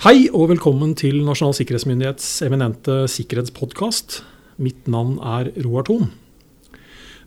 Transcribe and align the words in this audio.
Hei 0.00 0.30
og 0.32 0.46
velkommen 0.48 0.94
til 0.96 1.18
Nasjonal 1.26 1.52
sikkerhetsmyndighets 1.58 2.24
eminente 2.46 2.94
sikkerhetspodkast. 3.12 4.14
Mitt 4.56 4.86
navn 4.88 5.18
er 5.20 5.50
Roar 5.60 5.84
Thon. 5.84 6.06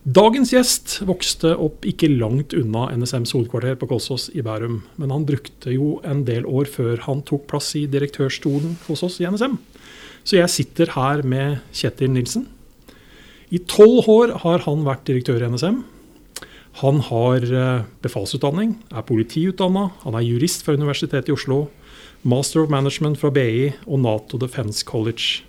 Dagens 0.02 0.50
gjest 0.56 0.96
vokste 1.06 1.52
opp 1.54 1.86
ikke 1.86 2.10
langt 2.10 2.56
unna 2.58 2.88
NSMs 2.98 3.36
hovedkvarter 3.36 3.78
på 3.78 3.92
Kolsås 3.92 4.32
i 4.34 4.42
Bærum. 4.42 4.80
Men 4.98 5.14
han 5.14 5.28
brukte 5.30 5.70
jo 5.70 6.00
en 6.02 6.24
del 6.26 6.50
år 6.50 6.66
før 6.66 7.06
han 7.06 7.22
tok 7.30 7.46
plass 7.52 7.76
i 7.78 7.84
direktørstolen 7.86 8.80
hos 8.88 9.06
oss 9.06 9.20
i 9.22 9.30
NSM. 9.30 9.60
Så 10.26 10.42
jeg 10.42 10.50
sitter 10.56 10.96
her 10.98 11.22
med 11.22 11.62
Kjetil 11.78 12.10
Nilsen. 12.16 12.50
I 13.54 13.62
tolv 13.70 14.10
år 14.10 14.34
har 14.48 14.66
han 14.66 14.82
vært 14.90 15.06
direktør 15.12 15.46
i 15.46 15.54
NSM. 15.54 15.84
Han 16.82 17.06
har 17.06 17.46
eh, 17.46 17.86
befalsutdanning, 18.02 18.80
er 18.90 19.06
politiutdanna, 19.06 19.92
han 20.08 20.18
er 20.18 20.26
jurist 20.26 20.66
fra 20.66 20.74
Universitetet 20.74 21.30
i 21.30 21.38
Oslo, 21.38 21.68
master 22.24 22.64
of 22.64 22.72
management 22.72 23.20
fra 23.20 23.32
BI 23.34 23.74
og 23.86 24.00
Nato 24.04 24.40
Defence 24.40 24.86
College. 24.88 25.44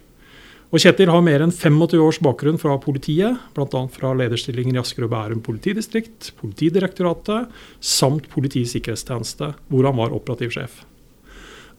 Og 0.74 0.82
Kjetil 0.82 1.12
har 1.12 1.22
mer 1.22 1.44
enn 1.44 1.54
25 1.54 2.00
års 2.02 2.18
bakgrunn 2.18 2.58
fra 2.58 2.74
politiet, 2.82 3.38
bl.a. 3.54 3.82
fra 3.94 4.10
lederstillinger 4.18 4.74
i 4.74 4.80
Asker 4.82 5.06
og 5.06 5.12
Bærum 5.12 5.42
politidistrikt, 5.46 6.32
Politidirektoratet 6.40 7.52
samt 7.78 8.26
Politiets 8.32 8.74
sikkerhetstjeneste, 8.74 9.52
hvor 9.70 9.86
han 9.86 10.00
var 10.00 10.14
operativ 10.16 10.50
sjef. 10.56 10.80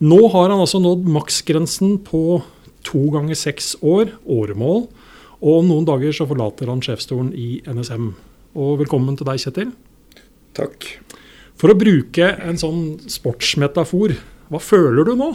Nå 0.00 0.20
har 0.32 0.48
han 0.48 0.62
altså 0.62 0.80
nådd 0.80 1.04
maksgrensen 1.12 1.98
på 2.04 2.40
to 2.86 3.02
ganger 3.12 3.36
seks 3.36 3.74
år, 3.84 4.14
åremål, 4.24 4.86
og 5.42 5.58
om 5.58 5.68
noen 5.68 5.88
dager 5.88 6.16
så 6.16 6.24
forlater 6.28 6.70
han 6.72 6.80
sjefsstolen 6.84 7.34
i 7.36 7.58
NSM. 7.68 8.14
Og 8.56 8.78
velkommen 8.80 9.18
til 9.18 9.28
deg, 9.28 9.42
Kjetil. 9.44 9.74
Takk. 10.56 10.88
For 11.60 11.72
å 11.72 11.76
bruke 11.76 12.30
en 12.48 12.56
sånn 12.60 12.96
sportsmetafor, 13.12 14.16
hva 14.50 14.62
føler 14.62 15.06
du 15.06 15.14
nå? 15.18 15.30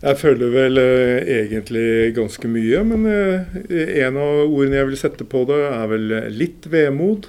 Jeg 0.00 0.16
føler 0.16 0.52
vel 0.54 0.80
eh, 0.80 1.18
egentlig 1.42 2.14
ganske 2.16 2.48
mye, 2.48 2.80
men 2.88 3.04
eh, 3.04 3.58
en 4.06 4.16
av 4.16 4.46
ordene 4.46 4.78
jeg 4.78 4.88
vil 4.88 5.00
sette 5.00 5.26
på 5.28 5.42
det, 5.50 5.58
er 5.68 5.90
vel 5.90 6.14
litt 6.32 6.68
vemod. 6.72 7.28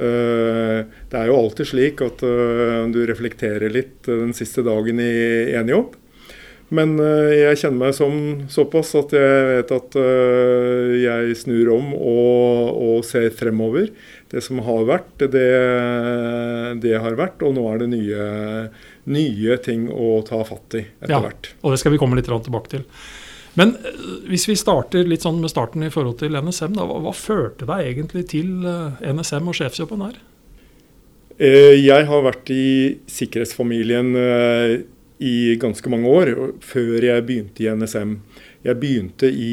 Eh, 0.00 0.78
det 1.12 1.18
er 1.18 1.28
jo 1.28 1.36
alltid 1.36 1.68
slik 1.68 2.00
at 2.04 2.24
du 2.94 3.02
reflekterer 3.08 3.68
litt 3.72 4.08
den 4.08 4.32
siste 4.36 4.64
dagen 4.64 5.02
i 5.04 5.52
en 5.58 5.68
jobb. 5.68 5.98
Men 6.72 6.96
jeg 6.96 7.58
kjenner 7.60 7.82
meg 7.82 7.92
som 7.92 8.14
såpass 8.48 8.94
at 8.96 9.10
jeg 9.12 9.40
vet 9.50 9.74
at 9.76 9.96
jeg 10.96 11.34
snur 11.36 11.74
om 11.74 11.90
og, 11.92 12.78
og 12.80 13.04
ser 13.04 13.28
fremover. 13.36 13.90
Det 14.32 14.40
som 14.40 14.58
har 14.64 14.84
vært, 14.88 15.10
det, 15.28 15.48
det 16.80 16.94
har 17.04 17.16
vært, 17.18 17.42
og 17.44 17.52
nå 17.58 17.66
er 17.74 17.82
det 17.82 17.88
nye 17.92 18.28
nye 19.12 19.56
ting 19.60 19.88
å 19.90 20.20
ta 20.26 20.38
fatt 20.46 20.76
i 20.78 20.84
etter 20.86 21.10
Ja. 21.10 21.20
hvert. 21.20 21.50
Og 21.62 21.72
det 21.74 21.80
skal 21.82 21.92
vi 21.92 21.98
komme 22.00 22.16
litt 22.16 22.28
tilbake 22.30 22.70
til. 22.70 22.84
Men 23.58 23.74
eh, 23.84 24.02
hvis 24.30 24.46
vi 24.48 24.54
starter 24.56 25.04
litt 25.04 25.24
sånn 25.26 25.40
med 25.42 25.50
starten 25.52 25.82
i 25.84 25.90
forhold 25.92 26.18
til 26.22 26.32
NSM, 26.38 26.72
da, 26.78 26.86
hva, 26.88 27.00
hva 27.04 27.12
førte 27.12 27.66
deg 27.68 27.90
egentlig 27.90 28.24
til 28.32 28.64
eh, 28.64 29.02
NSM 29.12 29.50
og 29.50 29.58
sjefsjobben 29.58 30.06
her? 30.06 30.16
Eh, 31.38 31.74
Jeg 31.82 32.06
har 32.08 32.22
vært 32.24 32.48
i 32.54 32.96
sikkerhetsfamilien 33.10 34.14
i 35.22 35.34
ganske 35.60 35.90
mange 35.92 36.08
år, 36.10 36.32
før 36.64 37.02
jeg 37.04 37.26
begynte 37.28 37.62
i 37.62 37.68
NSM. 37.76 38.16
Jeg 38.64 38.78
begynte 38.78 39.26
i 39.30 39.50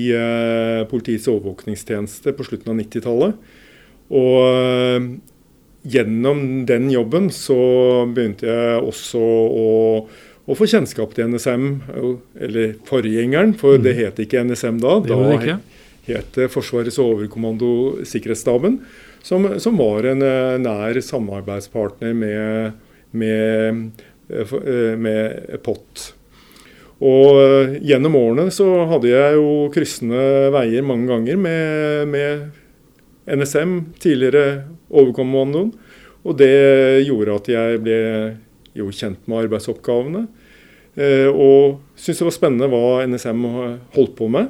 Politiets 0.89 1.27
overvåkningstjeneste 1.29 2.33
på 2.37 2.45
slutten 2.45 2.71
av 2.73 2.77
90-tallet. 2.79 3.35
Og 4.09 4.37
eh, 4.45 5.09
gjennom 5.89 6.65
den 6.69 6.89
jobben 6.91 7.29
så 7.33 7.59
begynte 8.09 8.49
jeg 8.49 8.81
også 8.83 9.21
å, 9.21 9.69
å 10.49 10.57
få 10.57 10.69
kjennskap 10.69 11.13
til 11.15 11.31
NSM, 11.33 11.67
eller 12.41 12.73
forgjengeren, 12.89 13.55
for 13.59 13.81
det 13.81 13.95
het 14.01 14.21
ikke 14.23 14.43
NSM 14.49 14.81
da. 14.83 14.97
Da 15.05 15.59
het 16.09 16.37
det 16.37 16.49
Forsvarets 16.49 16.99
overkommando 17.01 18.03
Sikkerhetsstaben, 18.07 18.79
som, 19.21 19.45
som 19.61 19.77
var 19.79 20.07
en 20.09 20.23
eh, 20.25 20.55
nær 20.61 20.99
samarbeidspartner 21.05 22.15
med, 22.17 22.79
med, 23.11 23.99
eh, 24.31 24.95
med 24.97 25.59
POT. 25.65 26.07
Og 26.99 27.77
gjennom 27.79 28.17
årene 28.19 28.49
så 28.51 28.65
hadde 28.89 29.11
jeg 29.11 29.37
jo 29.37 29.51
kryssende 29.71 30.49
veier 30.51 30.83
mange 30.83 31.07
ganger 31.07 31.37
med, 31.39 32.09
med 32.11 32.49
NSM, 33.35 33.73
tidligere 34.01 34.63
overkommandoen. 34.89 35.73
Og 36.27 36.37
det 36.39 37.05
gjorde 37.07 37.35
at 37.39 37.49
jeg 37.51 37.81
ble 37.85 37.99
jo 38.77 38.89
kjent 38.91 39.27
med 39.29 39.45
arbeidsoppgavene. 39.45 40.27
eh, 40.97 41.27
Og 41.27 41.79
syntes 41.95 42.19
det 42.19 42.27
var 42.27 42.35
spennende 42.35 42.69
hva 42.71 43.05
NSM 43.07 43.45
holdt 43.95 44.15
på 44.17 44.27
med. 44.29 44.49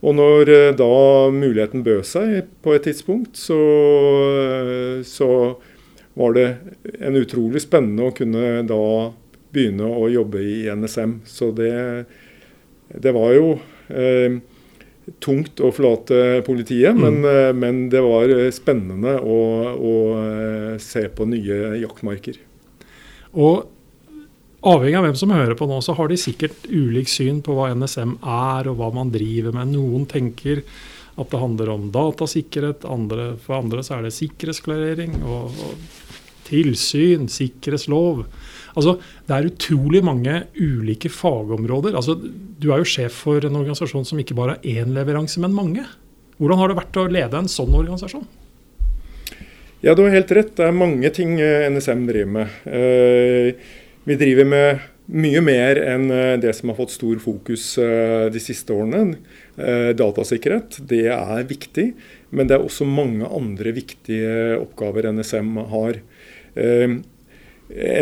Og 0.00 0.14
når 0.16 0.48
eh, 0.48 0.76
da 0.76 0.92
muligheten 1.34 1.84
bød 1.84 2.04
seg 2.08 2.46
på 2.64 2.74
et 2.74 2.86
tidspunkt, 2.88 3.36
så, 3.36 3.58
eh, 4.40 5.02
så 5.04 5.58
var 6.16 6.32
det 6.36 6.46
en 7.00 7.18
utrolig 7.20 7.60
spennende 7.60 8.08
å 8.08 8.14
kunne 8.16 8.62
da 8.68 8.80
begynne 9.52 9.90
å 9.90 10.08
jobbe 10.08 10.40
i 10.40 10.62
NSM. 10.72 11.20
Så 11.28 11.50
det, 11.52 12.06
det 12.96 13.12
var 13.12 13.34
jo 13.34 13.58
eh, 13.88 14.40
tungt 15.18 15.60
å 15.60 15.72
forlate 15.74 16.42
politiet, 16.46 16.94
Mm. 16.94 17.00
men, 17.00 17.24
eh, 17.24 17.52
men 17.52 17.88
det 17.88 18.00
var 18.00 18.28
eh, 18.28 18.50
spennende 18.50 19.18
å, 19.20 19.40
å 19.74 19.94
eh, 20.20 20.78
se 20.78 21.08
på 21.08 21.26
nye 21.26 21.80
jaktmarker. 21.80 22.38
Og 23.34 23.66
avhengig 24.62 24.98
av 24.98 25.04
hvem 25.04 25.16
som 25.16 25.30
hører 25.30 25.56
på 25.56 25.66
nå, 25.66 25.80
så 25.82 25.94
har 25.96 26.08
de 26.08 26.16
sikkert 26.16 26.66
ulik 26.68 27.08
syn 27.08 27.42
på 27.42 27.54
hva 27.56 27.70
NSM 27.74 28.18
er 28.22 28.68
og 28.68 28.76
hva 28.80 28.92
man 28.94 29.10
driver 29.10 29.52
med. 29.52 29.72
Noen 29.74 30.06
tenker 30.06 30.62
at 31.16 31.30
det 31.30 31.40
handler 31.40 31.68
om 31.68 31.90
datasikkerhet, 31.92 32.84
andre, 32.88 33.36
for 33.42 33.58
andre 33.58 33.82
så 33.82 33.98
er 33.98 34.06
det 34.06 34.14
sikkerhetsklarering 34.16 35.22
og, 35.24 35.50
og 35.64 36.19
tilsyn, 36.50 37.30
sikkerhetslov. 37.30 38.26
Altså, 38.76 38.98
Det 39.26 39.36
er 39.36 39.48
utrolig 39.50 40.02
mange 40.04 40.44
ulike 40.58 41.08
fagområder. 41.08 41.94
Altså, 41.94 42.18
Du 42.60 42.72
er 42.72 42.82
jo 42.82 42.84
sjef 42.84 43.24
for 43.24 43.40
en 43.40 43.56
organisasjon 43.56 44.04
som 44.04 44.18
ikke 44.18 44.36
bare 44.36 44.58
har 44.58 44.62
én 44.66 44.92
leveranse, 44.92 45.40
men 45.40 45.54
mange. 45.54 45.86
Hvordan 46.40 46.58
har 46.58 46.68
det 46.68 46.76
vært 46.78 46.96
å 46.96 47.10
lede 47.10 47.36
en 47.36 47.48
sånn 47.48 47.74
organisasjon? 47.76 48.24
Ja, 49.80 49.94
du 49.96 50.02
har 50.04 50.12
helt 50.12 50.32
rett. 50.36 50.54
Det 50.56 50.66
er 50.66 50.76
mange 50.76 51.08
ting 51.16 51.38
eh, 51.40 51.66
NSM 51.72 52.04
driver 52.08 52.32
med. 52.34 52.56
Eh, 52.68 53.76
Vi 54.04 54.16
driver 54.16 54.46
med 54.48 54.88
mye 55.10 55.40
mer 55.44 55.78
enn 55.80 56.10
eh, 56.12 56.36
det 56.40 56.52
som 56.56 56.68
har 56.68 56.78
fått 56.78 56.92
stor 56.92 57.20
fokus 57.20 57.74
de 57.76 58.40
siste 58.40 58.72
årene. 58.72 59.18
Datasikkerhet, 59.96 60.78
det 60.88 61.06
er 61.12 61.48
viktig, 61.48 61.90
men 62.32 62.48
det 62.48 62.56
er 62.56 62.64
også 62.64 62.86
mange 62.88 63.28
andre 63.28 63.74
viktige 63.76 64.56
oppgaver 64.56 65.10
NSM 65.12 65.58
har. 65.72 66.00
Eh, 66.54 67.00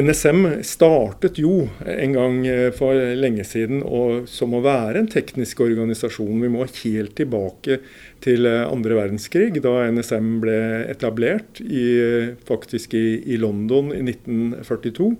NSM 0.00 0.62
startet 0.64 1.36
jo 1.38 1.68
en 1.84 2.12
gang 2.16 2.46
eh, 2.48 2.72
for 2.72 2.94
lenge 3.20 3.44
siden 3.44 3.82
og, 3.84 4.24
som 4.30 4.54
å 4.56 4.62
være 4.64 4.98
en 5.02 5.08
teknisk 5.12 5.60
organisasjon. 5.60 6.40
Vi 6.40 6.48
må 6.52 6.64
helt 6.64 7.16
tilbake 7.18 7.78
til 8.24 8.46
eh, 8.48 8.64
andre 8.64 8.94
verdenskrig, 8.96 9.60
da 9.60 9.90
NSM 9.92 10.40
ble 10.40 10.88
etablert 10.88 11.60
i, 11.60 12.08
faktisk 12.48 12.94
i, 12.96 13.20
i 13.28 13.36
London 13.40 13.92
i 13.92 14.00
1942. 14.06 15.16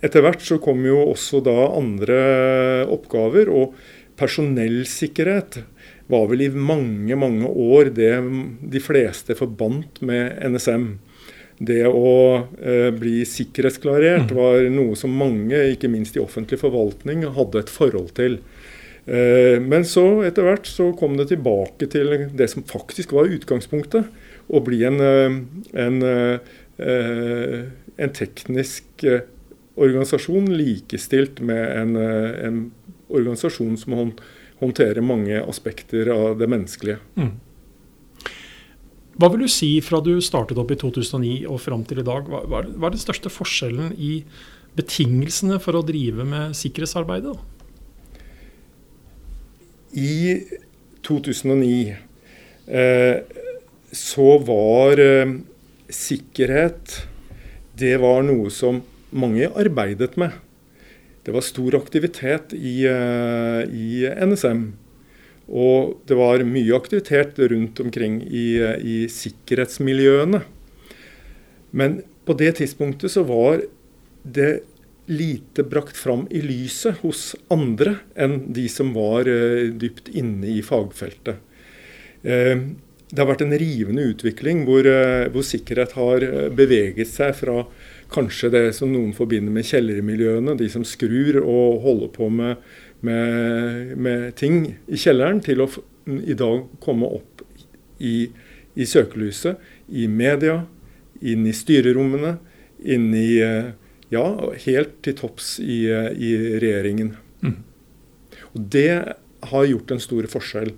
etter 0.00 0.24
hvert 0.24 0.42
så 0.44 0.58
kom 0.62 0.84
jo 0.86 1.00
også 1.10 1.42
da 1.44 1.56
andre 1.76 2.20
oppgaver, 2.90 3.50
og 3.52 3.74
personellsikkerhet 4.18 5.60
var 6.08 6.24
vel 6.30 6.46
i 6.46 6.48
mange, 6.50 7.16
mange 7.20 7.48
år 7.48 7.92
det 7.94 8.14
de 8.72 8.80
fleste 8.82 9.36
forbandt 9.38 10.00
med 10.08 10.38
NSM. 10.48 10.88
Det 11.58 11.82
å 11.90 12.12
eh, 12.62 12.88
bli 12.94 13.24
sikkerhetsklarert 13.26 14.32
var 14.36 14.68
noe 14.70 14.96
som 14.96 15.12
mange, 15.18 15.58
ikke 15.74 15.90
minst 15.90 16.16
i 16.16 16.22
offentlig 16.22 16.60
forvaltning, 16.62 17.26
hadde 17.34 17.64
et 17.64 17.72
forhold 17.72 18.12
til. 18.16 18.38
Eh, 19.04 19.58
men 19.60 19.86
så 19.88 20.22
etter 20.28 20.46
hvert 20.46 20.70
så 20.70 20.92
kom 20.96 21.18
det 21.18 21.28
tilbake 21.32 21.90
til 21.90 22.30
det 22.38 22.48
som 22.54 22.66
faktisk 22.66 23.16
var 23.18 23.30
utgangspunktet. 23.34 24.06
Å 24.48 24.60
bli 24.64 24.82
en, 24.88 25.00
eh, 25.00 25.34
en, 25.84 26.02
eh, 26.02 27.66
en 27.96 28.14
teknisk 28.16 29.04
eh, 29.04 29.26
organisasjon 29.78 30.48
likestilt 30.56 31.40
med 31.40 31.64
en, 31.76 31.96
en 31.96 32.62
organisasjon 33.08 33.76
som 33.78 34.14
håndterer 34.58 35.04
mange 35.04 35.38
aspekter 35.42 36.10
av 36.10 36.38
det 36.40 36.48
menneskelige. 36.50 36.98
Mm. 37.18 37.36
Hva 39.18 39.30
vil 39.32 39.46
du 39.46 39.50
si 39.50 39.70
fra 39.82 40.00
du 40.02 40.16
startet 40.22 40.58
opp 40.58 40.70
i 40.70 40.78
2009 40.78 41.46
og 41.50 41.60
fram 41.62 41.84
til 41.86 42.02
i 42.02 42.06
dag? 42.06 42.26
Hva 42.30 42.44
hva 42.46 42.62
er 42.62 42.94
den 42.94 43.02
største 43.02 43.30
forskjellen 43.34 43.94
i 43.98 44.22
betingelsene 44.78 45.58
for 45.62 45.78
å 45.78 45.86
drive 45.86 46.26
med 46.26 46.54
sikkerhetsarbeidet? 46.58 47.34
I 49.98 50.14
2009 51.06 51.96
eh, 52.68 53.16
så 53.92 54.38
var 54.44 55.00
eh, 55.00 55.38
sikkerhet 55.88 56.98
Det 57.78 57.94
var 58.02 58.24
noe 58.26 58.50
som 58.50 58.82
mange 59.14 59.46
arbeidet 59.56 60.16
med. 60.18 60.34
Det 61.24 61.32
var 61.32 61.44
stor 61.46 61.76
aktivitet 61.78 62.52
i, 62.56 62.82
eh, 62.88 63.62
i 63.70 64.08
NSM. 64.08 64.72
Og 65.48 66.00
det 66.08 66.18
var 66.18 66.44
mye 66.44 66.76
aktivitet 66.76 67.38
rundt 67.38 67.80
omkring 67.80 68.20
i, 68.26 68.58
i 68.82 68.96
sikkerhetsmiljøene. 69.08 70.42
Men 71.70 72.02
på 72.28 72.36
det 72.36 72.58
tidspunktet 72.58 73.14
så 73.14 73.24
var 73.24 73.62
det 74.22 74.60
lite 75.08 75.64
brakt 75.64 75.96
fram 75.96 76.26
i 76.30 76.42
lyset 76.44 77.00
hos 77.00 77.32
andre 77.48 77.96
enn 78.18 78.42
de 78.52 78.66
som 78.68 78.92
var 78.92 79.28
uh, 79.28 79.70
dypt 79.72 80.10
inne 80.12 80.50
i 80.58 80.60
fagfeltet. 80.64 81.40
Uh, 82.20 82.76
det 83.10 83.22
har 83.22 83.28
vært 83.30 83.44
en 83.46 83.56
rivende 83.60 84.04
utvikling 84.10 84.64
hvor, 84.68 84.84
uh, 84.84 85.28
hvor, 85.32 85.46
sikkerhet 85.46 85.94
har 85.96 86.26
beveget 86.56 87.08
seg 87.10 87.32
fra 87.38 87.62
kanskje 88.12 88.50
det 88.52 88.64
som 88.76 88.92
noen 88.92 89.14
forbinder 89.16 89.52
med 89.52 89.66
kjellermiljøene, 89.68 90.56
de 90.56 90.68
som 90.72 90.84
skrur 90.88 91.40
og 91.42 91.82
holder 91.84 92.12
på 92.14 92.28
med, 92.32 92.62
med, 93.04 93.96
med 94.00 94.30
ting 94.40 94.62
i 94.88 95.00
kjelleren, 95.00 95.42
til 95.44 95.64
å 95.64 95.68
i 96.08 96.36
dag 96.36 96.62
komme 96.80 97.08
opp 97.18 97.42
i, 98.00 98.30
i 98.72 98.86
søkelyset, 98.88 99.60
i 99.92 100.06
media, 100.08 100.62
inn 101.20 101.44
i 101.44 101.52
styrerommene, 101.52 102.38
inn 102.88 103.10
i 103.12 103.28
ja, 104.08 104.24
helt 104.64 104.98
til 105.04 105.16
topps 105.18 105.56
i, 105.60 105.82
i 105.88 106.30
regjeringen. 106.60 107.14
Mm. 107.44 107.56
Og 108.54 108.60
Det 108.72 108.92
har 109.48 109.68
gjort 109.68 109.92
en 109.94 110.02
stor 110.02 110.26
forskjell. 110.32 110.72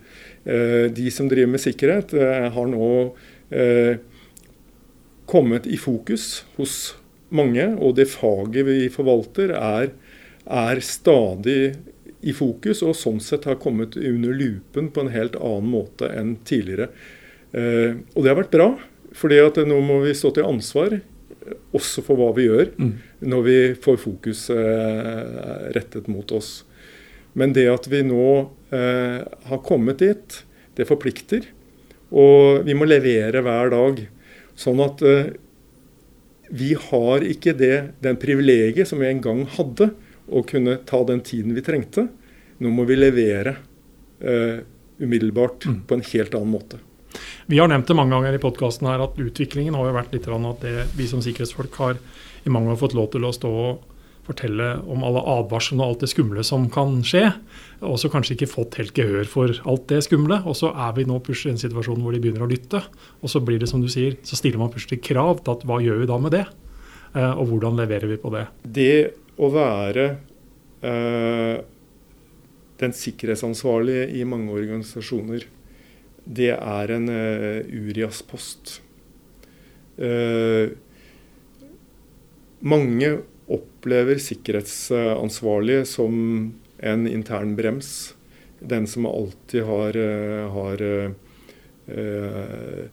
Eh, 0.45 0.93
de 0.93 1.11
som 1.11 1.29
driver 1.29 1.53
med 1.53 1.61
sikkerhet, 1.61 2.15
eh, 2.15 2.49
har 2.53 2.67
nå 2.67 3.17
eh, 3.51 3.97
kommet 5.27 5.67
i 5.67 5.77
fokus 5.77 6.45
hos 6.57 6.95
mange. 7.29 7.67
Og 7.79 7.97
det 7.99 8.09
faget 8.13 8.67
vi 8.67 8.89
forvalter, 8.93 9.53
er, 9.55 9.93
er 10.47 10.81
stadig 10.85 11.75
i 12.21 12.35
fokus, 12.37 12.83
og 12.85 12.97
sånn 12.99 13.21
sett 13.25 13.47
har 13.49 13.61
kommet 13.61 13.97
under 13.97 14.35
lupen 14.37 14.91
på 14.93 15.05
en 15.05 15.13
helt 15.13 15.37
annen 15.41 15.71
måte 15.73 16.11
enn 16.13 16.35
tidligere. 16.45 16.91
Og 17.51 18.19
det 18.21 18.29
har 18.29 18.37
vært 18.37 18.53
bra, 18.53 18.67
fordi 19.17 19.39
at 19.41 19.57
nå 19.65 19.79
må 19.83 20.03
vi 20.05 20.13
stå 20.15 20.35
til 20.37 20.45
ansvar 20.45 20.99
også 21.75 22.05
for 22.05 22.21
hva 22.21 22.29
vi 22.37 22.45
gjør, 22.45 22.75
mm. 22.77 22.93
når 23.25 23.47
vi 23.47 23.57
får 23.87 23.97
fokus 24.05 24.43
rettet 25.73 26.13
mot 26.13 26.37
oss. 26.37 26.53
Men 27.39 27.55
det 27.55 27.67
at 27.71 27.87
vi 27.91 28.03
nå 28.07 28.27
eh, 28.75 29.21
har 29.51 29.63
kommet 29.67 30.03
dit, 30.03 30.41
det 30.77 30.89
forplikter. 30.89 31.47
Og 32.11 32.67
vi 32.67 32.75
må 32.75 32.89
levere 32.89 33.43
hver 33.45 33.73
dag. 33.75 34.03
Sånn 34.59 34.83
at 34.83 35.03
eh, 35.07 35.33
vi 36.51 36.75
har 36.75 37.25
ikke 37.27 37.55
det, 37.55 37.77
den 38.03 38.19
privilegiet 38.21 38.91
som 38.91 39.03
vi 39.03 39.11
en 39.11 39.23
gang 39.23 39.45
hadde, 39.57 39.93
å 40.31 40.43
kunne 40.47 40.79
ta 40.87 41.03
den 41.07 41.23
tiden 41.27 41.55
vi 41.57 41.65
trengte. 41.67 42.09
Nå 42.63 42.71
må 42.75 42.85
vi 42.87 42.99
levere 42.99 43.57
eh, 44.21 44.63
umiddelbart 45.01 45.67
mm. 45.67 45.83
på 45.89 45.97
en 45.97 46.07
helt 46.13 46.35
annen 46.35 46.55
måte. 46.55 46.81
Vi 47.51 47.59
har 47.59 47.71
nevnt 47.71 47.89
det 47.89 47.97
mange 47.99 48.15
ganger 48.15 48.37
i 48.37 48.43
podkasten 48.43 48.87
her 48.87 49.03
at 49.03 49.19
utviklingen 49.19 49.75
har 49.75 49.89
jo 49.89 49.95
vært 49.97 50.13
litt 50.15 50.29
at 50.31 50.61
det, 50.63 50.75
vi 50.95 51.07
som 51.11 51.23
sikkerhetsfolk 51.25 51.79
har 51.83 51.99
i 52.47 52.53
mange 52.53 52.71
år 52.71 52.79
fått 52.79 52.95
lov 52.95 53.11
til 53.15 53.27
å 53.27 53.33
stå 53.35 53.51
og 53.51 53.90
fortelle 54.27 54.67
om 54.91 55.05
alle 55.07 55.23
advarslene 55.33 55.83
og 55.83 55.95
alt 55.95 56.05
det 56.05 56.11
skumle 56.13 56.45
som 56.47 56.69
kan 56.73 56.99
skje. 57.07 57.25
Og 57.87 57.97
så 58.03 58.11
kanskje 58.13 58.37
ikke 58.37 58.51
fått 58.51 58.79
helt 58.81 58.95
gehør 58.97 59.29
for 59.31 59.61
alt 59.71 59.87
det 59.93 60.03
skumle. 60.07 60.43
Og 60.45 60.59
så 60.59 60.73
er 60.73 60.97
vi 60.99 61.07
nå 61.09 61.19
plutselig 61.25 61.53
i 61.53 61.57
en 61.57 61.63
situasjon 61.65 62.03
hvor 62.05 62.15
de 62.15 62.23
begynner 62.23 62.47
å 62.47 62.51
lytte. 62.51 62.83
Og 63.21 63.33
så 63.33 63.43
blir 63.45 63.63
det 63.63 63.71
som 63.71 63.83
du 63.83 63.89
sier, 63.93 64.19
så 64.27 64.39
stiller 64.39 64.61
man 64.61 64.73
plutselig 64.73 65.03
krav 65.07 65.45
til 65.45 65.57
at 65.57 65.67
hva 65.69 65.81
gjør 65.85 66.03
vi 66.03 66.11
da 66.11 66.19
med 66.23 66.37
det? 66.37 66.45
Eh, 67.17 67.33
og 67.33 67.53
hvordan 67.53 67.81
leverer 67.81 68.11
vi 68.11 68.21
på 68.21 68.33
det? 68.35 68.47
Det 68.63 68.95
å 69.41 69.49
være 69.55 70.07
eh, 70.85 71.57
den 72.81 72.95
sikkerhetsansvarlige 72.97 74.11
i 74.17 74.27
mange 74.29 74.53
organisasjoner 74.57 75.49
det 76.31 76.53
er 76.55 76.93
en 76.95 77.09
uh, 77.11 77.61
Urias-post. 77.67 78.79
Uh, 80.01 80.73
mange 82.61 83.11
opplever 83.51 84.21
sikkerhetsansvarlige 84.23 85.85
som 85.89 86.15
en 86.79 87.07
intern 87.11 87.57
brems. 87.59 88.15
Den 88.61 88.87
som 88.87 89.07
alltid 89.09 89.65
har, 89.65 89.97
har 90.55 90.83
eh, 91.91 92.85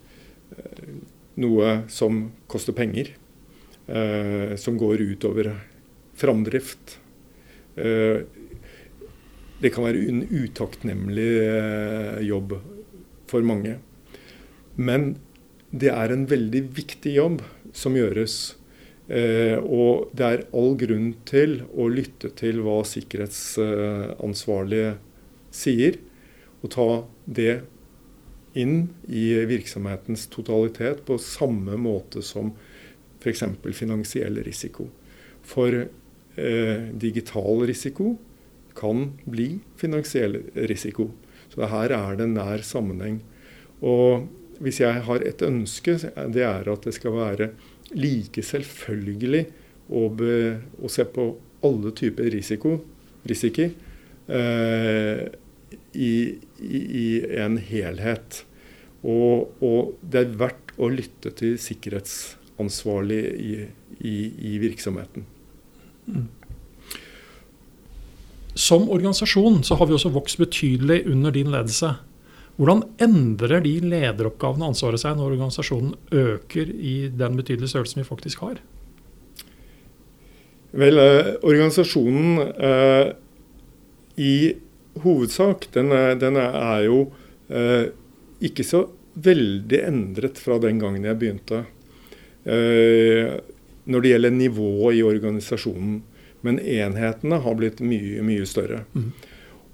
noe 1.38 1.74
som 1.92 2.32
koster 2.48 2.74
penger. 2.74 3.16
som 4.60 4.78
går 4.78 5.00
utover 5.00 5.48
framdrift. 6.20 7.00
det 9.62 9.70
kan 9.72 9.86
være 9.86 10.10
en 10.10 10.28
utakknemlig 10.28 11.30
jobb 12.28 12.58
for 13.32 13.48
mange. 13.48 13.78
Men 14.76 15.16
det 15.72 15.90
er 15.92 16.14
en 16.14 16.28
veldig 16.30 16.62
viktig 16.78 17.16
jobb 17.18 17.42
som 17.76 17.98
gjøres. 17.98 18.56
Eh, 19.08 19.56
og 19.64 20.10
det 20.18 20.26
er 20.28 20.42
all 20.52 20.76
grunn 20.80 21.14
til 21.28 21.62
å 21.72 21.88
lytte 21.92 22.30
til 22.36 22.62
hva 22.66 22.84
sikkerhetsansvarlige 22.88 24.96
sier, 25.56 25.98
og 26.60 26.70
ta 26.74 27.06
det 27.26 27.62
inn 28.58 28.90
i 29.08 29.46
virksomhetens 29.48 30.28
totalitet 30.34 31.06
på 31.08 31.18
samme 31.22 31.78
måte 31.80 32.22
som 32.26 32.52
f.eks. 33.22 33.44
finansiell 33.78 34.44
risiko. 34.44 34.88
For 35.48 35.70
eh, 35.78 35.88
digital 36.92 37.66
risiko 37.70 38.18
kan 38.78 39.12
bli 39.26 39.60
finansiell 39.80 40.42
risiko. 40.70 41.10
Så 41.54 41.66
her 41.72 41.90
er 41.96 42.16
det 42.20 42.28
nær 42.34 42.62
sammenheng. 42.66 43.22
Og 43.82 44.28
hvis 44.62 44.82
jeg 44.82 45.02
har 45.06 45.24
et 45.26 45.42
ønske, 45.46 45.98
det 46.34 46.44
er 46.46 46.70
at 46.70 46.86
det 46.86 46.94
skal 46.98 47.16
være 47.16 47.52
like 47.96 48.44
selvfølgelig 48.44 49.46
å, 49.88 50.08
be, 50.12 50.38
å 50.84 50.92
se 50.92 51.06
på 51.08 51.30
alle 51.68 51.94
typer 51.98 52.30
risiko, 52.34 52.78
risiki 53.28 53.70
eh, 54.28 55.24
i, 55.94 56.12
i, 56.60 56.80
i, 56.80 57.08
en 57.40 57.58
helhet. 57.62 58.44
Og, 59.04 59.54
og, 59.64 59.96
det 60.02 60.24
er 60.24 60.36
verdt 60.40 60.74
å 60.78 60.90
lytte 60.92 61.32
til 61.38 61.56
sikkerhetsansvarlig 61.62 63.22
i, 63.40 64.18
i 64.52 64.58
virksomheten. 64.62 65.26
Mm. 66.08 66.28
Som 68.58 68.88
organisasjon 68.90 69.62
så 69.66 69.78
har 69.78 69.90
vi 69.90 69.96
også 69.98 70.12
vokst 70.16 70.40
betydelig 70.42 71.04
under 71.12 71.34
din 71.34 71.52
ledelse. 71.54 71.94
Hvordan 72.58 72.82
endrer 73.04 73.62
de 73.62 73.76
lederoppgavene 73.86 74.66
og 74.66 74.74
ansvaret 74.74 75.02
seg 75.02 75.18
når 75.18 75.36
organisasjonen 75.36 75.94
øker 76.10 76.72
i 76.74 76.96
den 77.14 77.38
betydelige 77.38 77.70
størrelsen 77.74 78.02
vi 78.02 78.08
faktisk 78.08 78.42
har? 78.46 78.60
Vel, 80.78 80.98
eh, 81.00 81.36
organisasjonen 81.46 82.42
eh, 82.58 83.12
i 84.18 84.36
hovedsak, 85.04 85.70
den 85.74 85.94
er, 85.94 86.16
den 86.18 86.40
er 86.42 86.82
jo 86.88 87.04
eh, 87.50 87.94
ikke 88.42 88.66
så 88.66 88.88
veldig 89.14 89.80
endret 89.86 90.42
fra 90.42 90.58
den 90.62 90.82
gangen 90.82 91.06
jeg 91.06 91.20
begynte. 91.22 91.64
Eh, 92.48 93.38
når 93.88 94.04
det 94.04 94.12
gjelder 94.12 94.36
nivået 94.36 94.98
i 94.98 95.04
organisasjonen. 95.06 96.02
Men 96.46 96.60
enhetene 96.60 97.40
har 97.42 97.56
blitt 97.58 97.80
mye, 97.82 98.22
mye 98.26 98.46
større. 98.48 98.84
Mm. 98.94 99.10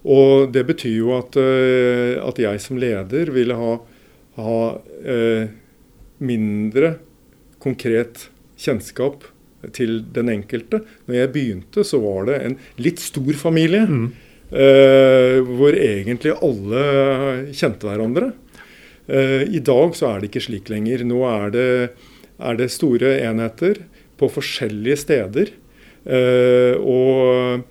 Og 0.04 0.52
det 0.52 0.66
betyr 0.68 0.98
jo 0.98 1.14
at, 1.16 1.38
eh, 1.40 2.20
at, 2.20 2.40
jeg 2.40 2.62
som 2.64 2.80
leder 2.82 3.32
ville 3.32 3.56
ha, 3.56 3.78
ha 4.40 4.58
eh, 5.08 5.48
mindre 6.24 6.98
konkret 7.64 8.28
kjennskap 8.60 9.24
til 9.76 10.02
den 10.16 10.32
enkelte. 10.34 10.82
Når 11.08 11.20
jeg 11.20 11.34
begynte, 11.36 11.86
så 11.88 12.02
var 12.04 12.28
det 12.28 12.40
en 12.44 12.58
litt 12.84 13.00
stor 13.04 13.32
familie. 13.40 13.86
Mm. 13.88 14.08
Eh, 14.54 15.40
hvor 15.58 15.74
egentlig 15.74 16.36
alle 16.46 16.82
kjente 17.56 17.88
hverandre. 17.88 18.34
Eh, 19.08 19.48
I 19.50 19.62
dag 19.64 19.96
så 19.98 20.12
er 20.12 20.22
det 20.22 20.30
ikke 20.30 20.44
slik 20.46 20.70
lenger. 20.70 21.06
Nå 21.08 21.24
er 21.26 21.54
det, 21.56 21.70
er 22.38 22.60
det 22.60 22.70
store 22.76 23.16
enheter 23.24 23.82
på 24.20 24.30
forskjellige 24.32 25.00
steder. 25.08 25.54
Eh, 26.04 26.76
og, 26.78 27.64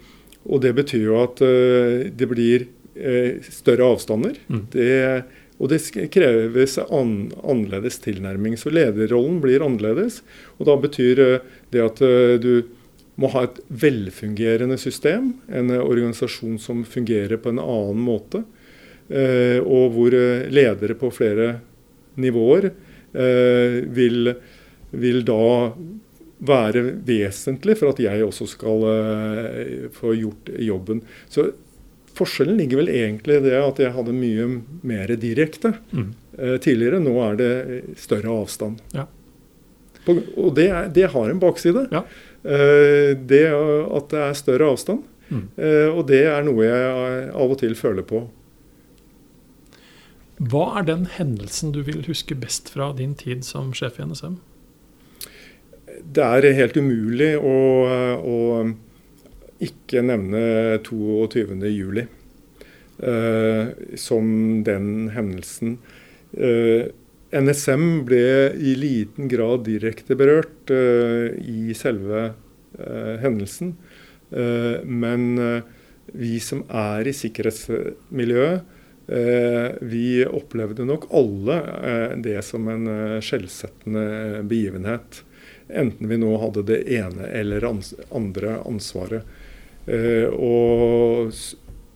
og, 0.45 0.61
det 0.65 0.75
betyr 0.79 1.07
jo 1.07 1.21
at 1.23 1.43
eh, 1.45 2.11
det 2.11 2.29
blir 2.31 2.67
eh, 2.97 3.43
større 3.47 3.93
avstander. 3.95 4.37
Mm. 4.49 4.63
Det, 4.73 4.93
og 5.63 5.73
det 5.73 5.81
kreves 6.15 6.79
an, 6.83 7.33
annerledes 7.43 8.01
tilnærming. 8.05 8.57
Så 8.59 8.73
lederrollen 8.75 9.41
blir 9.43 9.65
annerledes. 9.65 10.21
Og 10.59 10.67
da 10.71 10.79
betyr 10.81 11.23
det 11.73 11.85
at 11.85 12.03
du 12.43 12.65
må 13.21 13.29
ha 13.35 13.45
et 13.47 13.61
velfungerende 13.69 14.79
system, 14.81 15.35
en 15.53 15.71
organisasjon 15.77 16.57
som 16.59 16.83
fungerer 16.89 17.39
på 17.39 17.53
en 17.53 17.61
annen 17.63 18.01
måte. 18.03 18.43
Og 19.63 19.85
hvor 19.95 20.17
ledere 20.51 20.97
på 20.99 21.13
flere 21.15 21.49
nivåer 22.19 22.71
vil, 23.93 24.33
vil 25.05 25.25
da 25.29 25.43
være 26.43 26.81
vesentlig 27.07 27.77
for 27.79 27.93
at 27.93 28.01
jeg 28.03 28.25
også 28.27 28.49
skal 28.51 28.87
få 29.95 30.15
gjort 30.19 30.49
jobben. 30.59 31.05
Så 31.31 31.53
Forskjellen 32.13 32.59
ligger 32.61 32.83
vel 32.83 32.91
egentlig 32.93 33.39
i 33.39 33.45
det 33.47 33.55
at 33.57 33.81
jeg 33.81 33.95
hadde 33.95 34.13
mye 34.13 34.49
mer 34.85 35.13
direkte 35.21 35.73
mm. 35.93 36.11
eh, 36.37 36.59
tidligere. 36.61 37.01
Nå 37.01 37.15
er 37.25 37.39
det 37.41 37.53
større 38.01 38.35
avstand. 38.43 38.83
Ja. 38.97 39.07
På, 40.05 40.19
og 40.19 40.53
det, 40.59 40.69
er, 40.69 40.91
det, 40.93 41.09
har 41.15 41.31
en 41.31 41.41
bakside. 41.41 41.87
Ja. 41.95 42.05
Eh, 42.45 43.15
det 43.17 43.47
at 43.49 44.13
det 44.13 44.23
er 44.27 44.37
større 44.37 44.69
avstand. 44.75 45.07
Mm. 45.31 45.47
Eh, 45.57 45.89
og 45.89 46.05
det 46.11 46.25
er 46.29 46.45
noe 46.45 46.69
jeg 46.69 47.33
av 47.33 47.57
og 47.57 47.59
til 47.63 47.77
føler 47.79 48.05
på. 48.05 48.27
Hva 50.43 50.67
er 50.81 50.89
den 50.89 51.07
hendelsen 51.17 51.73
du 51.73 51.81
vil 51.87 52.03
huske 52.09 52.37
best 52.37 52.73
fra 52.75 52.91
din 52.99 53.15
tid 53.17 53.47
som 53.47 53.73
sjef 53.77 54.01
i 54.01 54.09
NSM? 54.11 54.41
Det 56.01 56.25
er 56.25 56.55
helt 56.57 56.77
umulig 56.81 57.35
å, 57.37 57.57
å 58.23 58.39
ikke 59.63 60.03
nevne 60.07 60.43
22.07. 60.87 62.07
Uh, 63.03 63.73
som 63.99 64.27
den 64.63 65.09
hendelsen. 65.11 65.79
Uh, 66.39 66.87
eh, 66.87 67.41
NSM 67.43 68.05
ble 68.07 68.53
i 68.55 68.77
liten 68.79 69.27
grad 69.33 69.65
direkte 69.67 70.15
berørt 70.15 70.71
uh, 70.71 71.33
i 71.35 71.75
selve 71.75 72.33
hendelsen. 73.21 73.75
men 74.89 75.37
vi 76.17 76.39
som 76.41 76.63
er 76.73 77.05
i 77.05 77.13
sikkerhetsmiljøet, 77.13 78.63
vi 79.93 80.07
opplevde 80.25 80.87
nok 80.89 81.05
alle 81.13 81.59
det 82.25 82.39
som 82.47 82.71
en 82.73 82.89
skjellsettende 83.21 84.41
begivenhet. 84.49 85.21
Enten 85.73 86.09
vi 86.09 86.19
nå 86.21 86.37
hadde 86.43 86.65
det 86.69 86.83
ene 86.93 87.29
eller 87.33 87.65
andre 88.11 88.59
ansvaret. 88.69 89.25
Eh, 89.87 90.29
og 90.29 91.33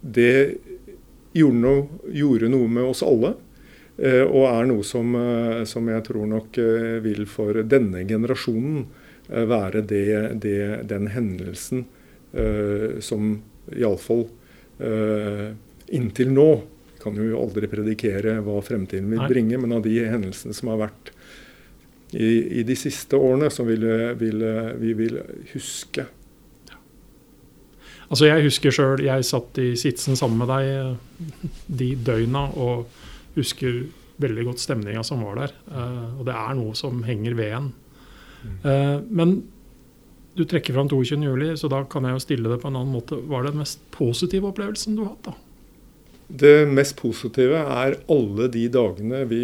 det 0.01 0.57
gjorde 1.37 1.61
noe, 1.61 1.83
gjorde 2.11 2.51
noe, 2.51 2.69
med 2.69 2.89
oss 2.91 3.03
alle. 3.07 3.35
Eh, 3.97 4.23
og 4.25 4.47
er 4.51 4.71
noe 4.71 4.87
som, 4.87 5.15
eh, 5.15 5.65
som, 5.69 5.89
jeg 5.89 6.05
tror 6.09 6.27
nok 6.31 6.59
vil 7.05 7.27
for 7.31 7.63
denne 7.65 8.05
generasjonen 8.09 8.87
være 9.27 9.83
det, 9.83 10.39
det, 10.39 10.87
den 10.87 11.09
hendelsen 11.11 11.81
som 13.03 13.31
iallfall 13.75 14.21
inntil 15.91 16.31
nå 16.31 16.51
kan 17.03 17.19
jo 17.19 17.41
aldri 17.41 17.67
predikere 17.71 18.37
hva 18.45 18.61
fremtiden 18.63 19.09
vil 19.11 19.25
bringe, 19.27 19.59
men 19.59 19.75
av 19.75 19.83
de 19.83 19.97
hendelsene 20.07 20.55
som 20.55 20.71
har 20.71 20.79
vært 20.85 21.11
i, 22.13 22.61
i 22.61 22.63
de 22.67 22.77
siste 22.79 23.19
årene, 23.19 23.51
som 23.51 23.67
vil, 23.67 23.83
vil, 24.21 24.45
vi 24.79 24.93
vil 24.95 25.19
huske 25.55 26.07
Altså 28.07 28.29
Jeg 28.29 28.45
husker 28.47 28.75
sjøl 28.75 29.03
jeg 29.03 29.27
satt 29.27 29.59
i 29.59 29.73
sitsen 29.79 30.19
sammen 30.19 30.39
med 30.39 30.51
deg 30.53 30.69
eh, 30.71 31.47
de 31.81 31.89
døgna 32.07 32.45
og 32.55 32.87
husker 33.35 33.83
veldig 34.23 34.47
godt 34.47 34.63
stemninga 34.63 35.03
som 35.05 35.25
var 35.27 35.37
der. 35.43 35.53
Uh, 35.69 36.21
og 36.21 36.23
det 36.25 36.33
er 36.33 36.55
noe 36.57 36.77
som 36.79 37.03
henger 37.05 37.35
ved 37.37 37.51
en. 37.53 37.67
Uh, 38.65 39.03
men 39.13 39.35
du 40.37 40.45
trekker 40.49 40.73
fram 40.77 40.89
22.07, 40.89 41.59
så 41.61 41.69
da 41.73 41.83
kan 41.91 42.07
jeg 42.09 42.17
jo 42.17 42.23
stille 42.25 42.53
det 42.53 42.61
på 42.63 42.71
en 42.71 42.79
annen 42.81 42.95
måte. 42.97 43.19
Hva 43.29 43.43
er 43.43 43.51
den 43.51 43.61
mest 43.61 43.83
positive 43.93 44.49
opplevelsen 44.49 44.97
du 44.97 45.05
har 45.05 45.13
hatt? 45.15 45.29
da? 45.29 45.37
Det 46.27 46.55
mest 46.73 46.97
positive 46.99 47.61
er 47.61 47.99
alle 48.11 48.49
de 48.53 48.65
dagene 48.73 49.23
vi, 49.31 49.43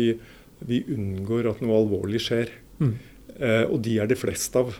vi 0.69 0.85
unngår 0.95 1.51
at 1.51 1.61
noe 1.65 1.81
alvorlig 1.81 2.23
skjer. 2.25 2.51
Mm. 2.79 2.95
Eh, 3.39 3.65
og 3.67 3.81
de 3.85 3.99
er 4.03 4.11
det 4.11 4.21
flest 4.21 4.57
av. 4.59 4.75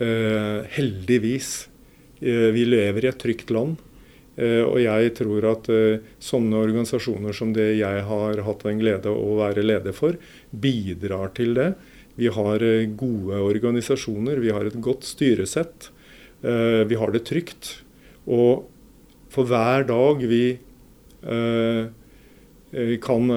heldigvis. 0.00 1.68
Eh, 2.20 2.50
vi 2.52 2.66
lever 2.68 3.04
i 3.04 3.08
et 3.10 3.20
trygt 3.20 3.50
land. 3.54 3.78
Eh, 4.36 4.62
og 4.62 4.78
jeg 4.82 5.14
tror 5.18 5.46
at 5.50 5.70
eh, 5.72 6.02
sånne 6.22 6.60
organisasjoner 6.60 7.36
som 7.36 7.54
det 7.56 7.72
jeg 7.80 8.04
har 8.06 8.42
hatt 8.46 8.66
en 8.68 8.80
glede 8.80 9.12
å 9.12 9.38
være 9.40 9.64
leder 9.64 9.96
for, 9.96 10.18
bidrar 10.52 11.32
til 11.36 11.56
det. 11.56 11.72
Vi 12.20 12.28
har 12.28 12.60
gode 13.00 13.40
organisasjoner, 13.40 14.42
vi 14.44 14.52
har 14.52 14.66
et 14.68 14.76
godt 14.82 15.06
styresett. 15.08 15.88
Vi 16.42 16.96
har 16.98 17.12
det 17.14 17.22
trygt. 17.24 17.80
Og 18.28 18.66
for 19.32 19.48
hver 19.48 19.86
dag 19.88 20.20
vi 20.28 20.58
kan 23.00 23.32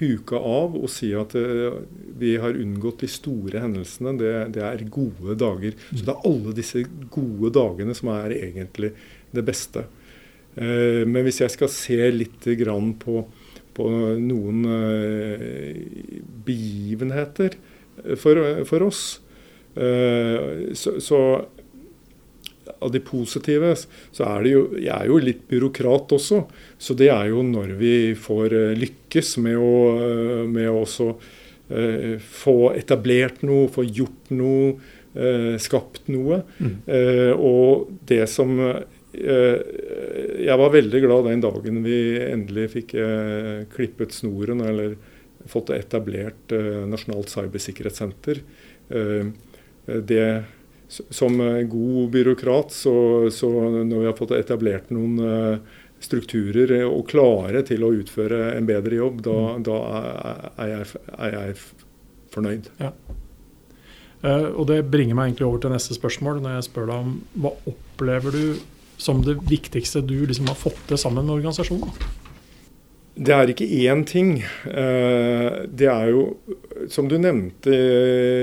huke 0.00 0.38
av 0.38 0.76
og 0.78 0.88
si 0.92 1.10
at 1.16 1.34
uh, 1.36 1.80
vi 2.20 2.34
har 2.40 2.58
unngått 2.58 3.04
de 3.04 3.10
store 3.10 3.62
hendelsene. 3.62 4.16
Det, 4.20 4.32
det, 4.56 4.64
er 4.66 4.84
gode 4.92 5.36
dager. 5.40 5.76
Så 5.92 6.04
det 6.06 6.14
er 6.14 6.28
alle 6.30 6.56
disse 6.56 6.84
gode 7.12 7.52
dagene 7.56 7.96
som 7.96 8.12
er 8.14 8.36
egentlig 8.38 8.94
det 9.34 9.46
beste. 9.46 9.86
Uh, 10.56 11.06
men 11.06 11.22
hvis 11.26 11.42
jeg 11.44 11.54
skal 11.54 11.72
se 11.72 12.00
litt 12.14 12.50
grann 12.60 12.94
på, 13.00 13.24
på 13.76 13.88
noen 14.20 14.64
uh, 14.66 16.20
begivenheter 16.48 17.58
for, 18.16 18.64
for 18.68 18.86
oss, 18.86 19.02
så, 19.70 20.96
så 20.98 21.18
av 22.78 22.92
de 22.92 23.00
positive, 23.00 23.74
så 24.12 24.26
er 24.28 24.44
det 24.44 24.52
jo 24.52 24.62
Jeg 24.76 24.92
er 24.94 25.10
jo 25.10 25.18
litt 25.22 25.42
byråkrat 25.50 26.14
også. 26.16 26.44
Så 26.78 26.96
det 26.98 27.10
er 27.12 27.30
jo 27.32 27.42
når 27.46 27.74
vi 27.80 27.94
får 28.18 28.56
eh, 28.56 28.78
lykkes 28.78 29.36
med 29.44 29.58
å, 29.58 29.74
eh, 30.06 30.46
med 30.50 30.70
å 30.70 30.80
også 30.84 31.10
eh, 31.70 32.16
få 32.20 32.72
etablert 32.78 33.42
noe, 33.46 33.68
få 33.72 33.84
gjort 33.86 34.32
noe, 34.34 34.74
eh, 35.14 35.54
skapt 35.62 36.08
noe. 36.12 36.42
Mm. 36.60 36.74
Eh, 36.86 37.32
og 37.36 37.90
det 38.06 38.26
som 38.30 38.56
Jeg 39.10 40.54
var 40.54 40.70
veldig 40.70 41.00
glad 41.02 41.24
den 41.26 41.40
dagen 41.42 41.80
vi 41.82 41.96
endelig 42.22 42.68
fikk 42.76 42.92
klippet 43.72 44.14
snoren, 44.14 44.60
eller 44.62 44.94
fått 45.50 45.72
etablert 45.74 46.54
Nasjonalt 46.86 47.26
cybersikkerhetssenter. 47.32 48.38
det 50.06 50.28
som 50.90 51.40
eh, 51.40 51.62
god 51.70 52.10
byråkrat, 52.10 52.72
så, 52.72 52.94
så, 53.30 53.50
når 53.70 53.98
vi 53.98 54.08
har 54.08 54.16
fått 54.18 54.34
etablert 54.36 54.90
noen 54.94 55.18
eh, 55.22 55.78
strukturer 56.02 56.72
og 56.86 57.06
klare 57.10 57.62
til 57.68 57.84
å 57.84 57.92
utføre 57.94 58.54
en 58.56 58.68
bedre 58.68 58.98
jobb, 58.98 59.22
da, 59.26 59.38
mm. 59.54 59.64
da 59.68 59.78
er, 60.64 60.70
jeg, 60.72 61.02
er, 61.16 61.36
jeg, 61.36 61.58
fornøyd. 62.34 62.70
Ja. 62.80 62.94
Og 64.52 64.66
Det 64.68 64.82
bringer 64.92 65.16
meg 65.16 65.30
egentlig 65.30 65.46
over 65.46 65.62
til 65.62 65.72
neste 65.72 65.96
spørsmål. 65.96 66.42
når 66.44 66.58
jeg 66.58 66.66
spør 66.66 66.90
deg 66.90 67.06
om 67.06 67.12
Hva 67.40 67.54
opplever 67.70 68.34
du 68.36 68.42
som 69.00 69.22
det 69.24 69.38
viktigste 69.48 70.02
du 70.04 70.26
liksom 70.28 70.50
har 70.52 70.58
fått 70.60 70.80
til 70.90 71.00
sammen 71.00 71.24
med 71.24 71.38
organisasjonen? 71.38 72.19
Det 73.14 73.34
er 73.34 73.50
ikke 73.52 73.66
én 73.66 74.04
ting. 74.08 74.36
Det 74.64 75.88
er 75.90 76.10
jo 76.12 76.22
som 76.88 77.08
du 77.10 77.18
nevnte 77.20 77.74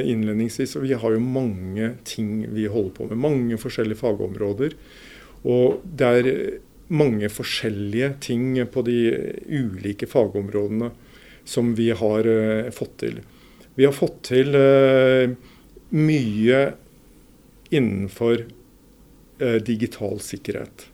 innledningsvis, 0.06 0.76
vi 0.84 0.94
har 0.94 1.16
jo 1.16 1.22
mange 1.24 1.96
ting 2.06 2.44
vi 2.54 2.68
holder 2.70 2.94
på 2.94 3.08
med. 3.10 3.18
Mange 3.24 3.58
forskjellige 3.58 4.02
fagområder. 4.04 4.76
Og 5.48 5.80
det 5.84 6.12
er 6.20 6.30
mange 6.94 7.30
forskjellige 7.32 8.12
ting 8.24 8.54
på 8.72 8.84
de 8.86 9.00
ulike 9.50 10.08
fagområdene 10.08 10.92
som 11.48 11.74
vi 11.76 11.90
har 11.96 12.30
fått 12.76 12.98
til. 13.02 13.22
Vi 13.80 13.88
har 13.88 13.96
fått 13.96 14.22
til 14.30 14.54
mye 15.96 16.62
innenfor 17.72 18.46
digital 19.66 20.22
sikkerhet. 20.24 20.88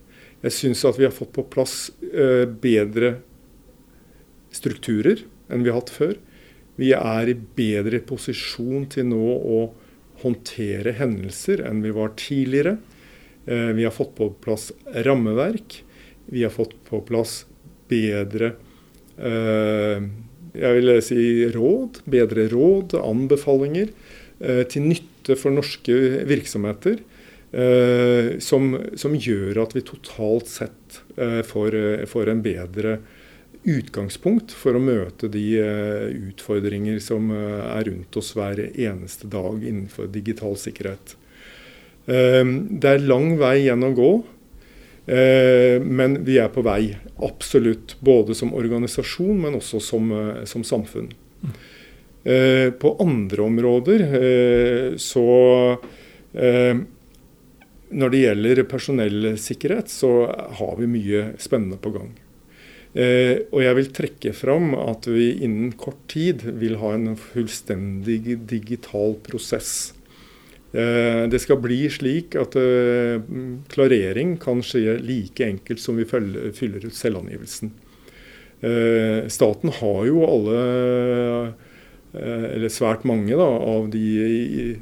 Jeg 0.44 0.52
syns 0.52 0.84
at 0.88 0.98
vi 1.00 1.06
har 1.08 1.14
fått 1.16 1.32
på 1.36 1.46
plass 1.52 1.90
bedre 2.00 3.16
strukturer 4.54 5.24
enn 5.52 5.64
vi 5.64 5.72
har 5.72 5.82
hatt 5.82 5.92
før. 5.92 6.16
Vi 6.80 6.90
er 6.96 7.30
i 7.30 7.36
bedre 7.36 8.00
posisjon 8.02 8.88
til 8.90 9.06
nå 9.12 9.22
å 9.22 9.60
håndtere 10.24 10.94
hendelser 10.98 11.62
enn 11.68 11.82
vi 11.84 11.92
var 11.94 12.14
tidligere. 12.18 12.78
Eh, 13.46 13.70
vi 13.76 13.84
har 13.86 13.94
fått 13.94 14.14
på 14.18 14.30
plass 14.44 14.70
rammeverk. 15.06 15.82
Vi 16.26 16.42
har 16.42 16.54
fått 16.54 16.76
på 16.88 17.02
plass 17.06 17.44
bedre 17.90 18.54
eh, 19.18 20.06
jeg 20.54 20.76
vil 20.78 20.90
si 21.02 21.22
råd, 21.50 21.98
bedre 22.06 22.46
råd, 22.52 22.94
anbefalinger, 23.02 23.90
eh, 24.38 24.62
til 24.70 24.86
nytte 24.86 25.36
for 25.38 25.54
norske 25.54 25.98
virksomheter. 26.30 27.02
Som, 28.42 28.72
som 28.98 29.12
gjør 29.14 29.60
at 29.62 29.76
vi 29.76 29.84
totalt 29.86 30.48
sett 30.50 30.96
får, 31.46 31.76
får 32.10 32.30
en 32.32 32.40
bedre 32.42 32.96
utgangspunkt 33.64 34.52
for 34.52 34.76
å 34.76 34.82
møte 34.82 35.28
de 35.32 35.44
eh, 35.60 36.08
utfordringer 36.30 37.00
som 37.02 37.30
eh, 37.32 37.64
er 37.74 37.88
rundt 37.88 38.16
oss 38.20 38.34
hver 38.36 38.60
eneste 38.68 39.28
dag 39.32 39.64
innenfor 39.64 40.10
digital 40.12 40.56
sikkerhet. 40.60 41.16
Det 42.04 42.84
er 42.84 43.00
lang 43.00 43.30
vei 43.40 43.62
igjen 43.62 43.80
å 43.86 43.88
gå, 43.96 44.08
men 45.08 46.18
vi 46.26 46.34
er 46.36 46.50
på 46.52 46.60
vei. 46.66 46.90
Absolutt. 47.24 47.94
Både 48.04 48.36
som 48.36 48.52
organisasjon, 48.52 49.38
men 49.40 49.56
også 49.56 49.80
som, 49.80 50.12
som 50.44 50.66
samfunn. 50.68 51.08
På 52.76 52.92
andre 53.00 53.46
områder 53.46 54.04
så 55.00 55.24
Når 57.88 58.12
det 58.12 58.20
gjelder 58.20 58.62
personellsikkerhet, 58.68 59.88
så 59.88 60.12
har 60.60 60.76
vi 60.76 60.92
mye 60.98 61.24
spennende 61.40 61.80
på 61.80 61.96
gang. 61.96 62.12
Eh, 62.94 63.42
og 63.50 63.58
jeg 63.64 63.74
vil 63.74 63.88
trekke 63.90 64.32
fram 64.38 64.74
at 64.78 65.08
vi 65.10 65.32
innen 65.42 65.72
kort 65.74 65.98
tid 66.12 66.44
vil 66.60 66.76
ha 66.78 66.92
en 66.94 67.16
fullstendig 67.18 68.36
digital 68.46 69.16
prosess. 69.26 69.90
Eh, 70.70 71.26
det 71.30 71.40
skal 71.42 71.58
bli 71.62 71.80
slik 71.90 72.36
at 72.38 72.54
eh, 72.58 73.18
klarering 73.72 74.36
kan 74.42 74.62
skje 74.62 75.00
like 75.02 75.42
enkelt 75.42 75.82
som 75.82 75.98
vi 75.98 76.06
fyller 76.06 76.86
ut 76.86 76.94
selvangivelsen. 76.94 77.80
Staten 78.64 79.68
har 79.76 79.98
jo 80.08 80.22
alle, 80.24 80.60
eller 82.16 82.70
svært 82.72 83.02
mange, 83.04 83.34
da, 83.36 83.44
av 83.44 83.90
de 83.92 84.78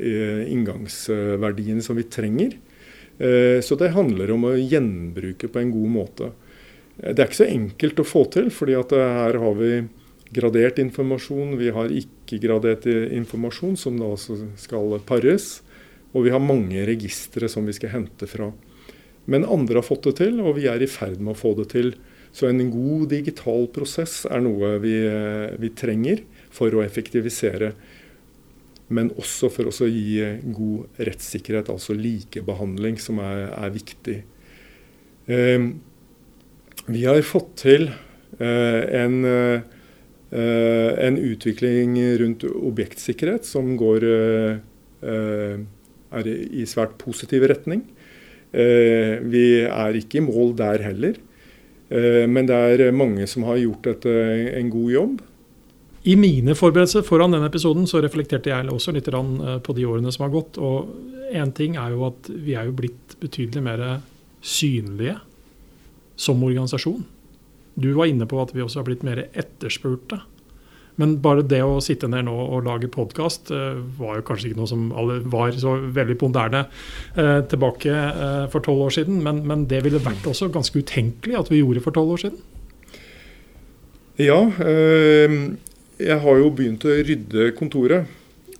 inngangsverdiene 0.00 1.84
som 1.84 1.98
vi 1.98 2.06
trenger. 2.08 2.54
Så 3.60 3.76
det 3.76 3.90
handler 3.92 4.32
om 4.32 4.48
å 4.48 4.54
gjenbruke 4.56 5.50
på 5.52 5.60
en 5.60 5.74
god 5.74 5.92
måte. 5.98 6.30
Det 7.00 7.16
er 7.16 7.30
ikke 7.30 7.40
så 7.40 7.48
enkelt 7.48 8.02
å 8.02 8.04
få 8.04 8.26
til, 8.34 8.50
fordi 8.52 8.76
at 8.76 8.92
her 8.92 9.38
har 9.40 9.54
vi 9.56 9.72
gradert 10.36 10.78
informasjon, 10.82 11.56
vi 11.58 11.72
har 11.74 11.90
ikke-gradert 11.90 12.86
informasjon 12.90 13.78
som 13.80 13.96
da 13.98 14.12
skal 14.60 14.98
pares, 15.08 15.62
og 16.12 16.26
vi 16.26 16.34
har 16.34 16.42
mange 16.42 16.84
registre 16.86 17.48
som 17.50 17.66
vi 17.66 17.74
skal 17.76 17.94
hente 17.94 18.28
fra. 18.30 18.50
Men 19.30 19.46
andre 19.46 19.80
har 19.80 19.86
fått 19.86 20.08
det 20.08 20.16
til, 20.20 20.40
og 20.42 20.58
vi 20.58 20.68
er 20.70 20.82
i 20.82 20.90
ferd 20.90 21.20
med 21.22 21.34
å 21.34 21.38
få 21.38 21.54
det 21.58 21.70
til. 21.72 21.94
Så 22.34 22.46
en 22.46 22.62
god 22.70 23.08
digital 23.10 23.66
prosess 23.74 24.22
er 24.30 24.42
noe 24.44 24.76
vi, 24.82 24.94
vi 25.58 25.72
trenger 25.74 26.22
for 26.54 26.74
å 26.74 26.82
effektivisere. 26.84 27.72
Men 28.90 29.12
også 29.18 29.50
for 29.54 29.70
å 29.70 29.88
gi 29.90 30.18
god 30.50 31.00
rettssikkerhet, 31.10 31.70
altså 31.70 31.94
likebehandling, 31.94 32.98
som 33.02 33.22
er, 33.22 33.48
er 33.54 33.74
viktig. 33.74 34.18
Um, 35.30 35.72
vi 36.86 37.04
har 37.04 37.20
fått 37.26 37.54
til 37.64 37.88
eh, 37.90 38.82
en, 39.02 39.24
eh, 39.24 39.60
en, 40.30 41.18
utvikling 41.18 41.96
rundt 42.22 42.46
objektsikkerhet 42.48 43.46
som 43.46 43.74
går 43.80 44.06
eh, 44.10 45.56
er 46.10 46.28
i 46.28 46.66
svært 46.66 46.96
positiv 46.98 47.46
retning. 47.46 47.84
vi 48.50 49.62
er 49.62 49.94
ikke 49.94 50.18
i 50.18 50.24
mål 50.26 50.56
der 50.58 50.82
heller. 50.82 51.14
men 52.26 52.46
det 52.46 52.56
er 52.56 52.90
mange 52.90 53.26
som 53.30 53.44
har 53.46 53.60
gjort 53.62 53.84
dette 53.84 54.10
en 54.58 54.70
god 54.70 54.90
jobb. 54.90 55.20
I 56.02 56.16
mine 56.16 56.56
forberedelser 56.58 57.06
foran 57.06 57.30
denne 57.30 57.46
episoden 57.46 57.86
så 57.86 58.02
reflekterte 58.02 58.50
jeg 58.50 58.66
også 58.66 58.90
litt 58.90 59.06
på 59.06 59.72
de 59.76 59.86
årene 59.86 60.10
som 60.10 60.26
har 60.26 60.34
gått. 60.34 60.58
Og 60.58 60.90
én 61.30 61.54
ting 61.54 61.76
er 61.78 61.94
jo 61.94 62.08
at 62.10 62.26
vi 62.26 62.58
er 62.58 62.66
jo 62.66 62.74
blitt 62.74 63.14
betydelig 63.22 63.62
mer 63.62 64.00
synlige 64.42 65.20
som 66.20 66.42
organisasjon. 66.44 67.06
Du 67.80 67.92
var 67.96 68.10
inne 68.10 68.28
på 68.28 68.40
at 68.42 68.52
vi 68.52 68.62
også 68.64 68.82
har 68.82 68.88
blitt 68.90 69.06
mer 69.06 69.24
etterspurte. 69.30 70.20
Men 71.00 71.14
bare 71.24 71.44
det 71.46 71.62
å 71.64 71.78
sitte 71.80 72.10
ned 72.10 72.26
nå 72.26 72.34
og 72.34 72.66
lage 72.66 72.90
podkast 72.92 73.52
uh, 73.54 73.78
var 73.96 74.18
jo 74.18 74.26
kanskje 74.28 74.50
ikke 74.50 74.60
noe 74.60 74.68
som 74.68 74.88
var 75.32 75.54
så 75.56 75.78
veldig 75.96 76.16
ponderne 76.20 76.66
uh, 76.66 77.40
tilbake 77.48 77.94
uh, 77.94 78.44
for 78.52 78.64
tolv 78.66 78.88
år 78.88 78.96
siden. 78.98 79.22
Men, 79.24 79.40
men, 79.48 79.64
det 79.70 79.80
ville 79.86 80.02
vært 80.02 80.28
også 80.28 80.50
ganske 80.52 80.82
utenkelig 80.82 81.38
at 81.40 81.52
vi 81.52 81.62
gjorde 81.62 81.84
for 81.86 81.96
tolv 81.96 82.16
år 82.18 82.24
siden. 82.26 82.46
Ja, 84.20 84.36
jeg 85.96 86.16
har 86.20 86.40
jo 86.42 86.50
begynt 86.52 86.82
å 86.84 86.92
rydde 86.92 87.46
kontoret. 87.56 88.10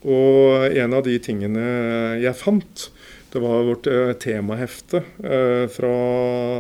Og 0.01 0.73
en 0.73 0.95
av 0.97 1.05
de 1.05 1.19
tingene 1.21 1.65
jeg 2.23 2.33
fant, 2.41 2.87
det 3.33 3.39
var 3.39 3.63
vårt 3.63 3.87
eh, 3.87 4.13
temahefte 4.13 5.03
eh, 5.23 5.69
fra 5.71 5.95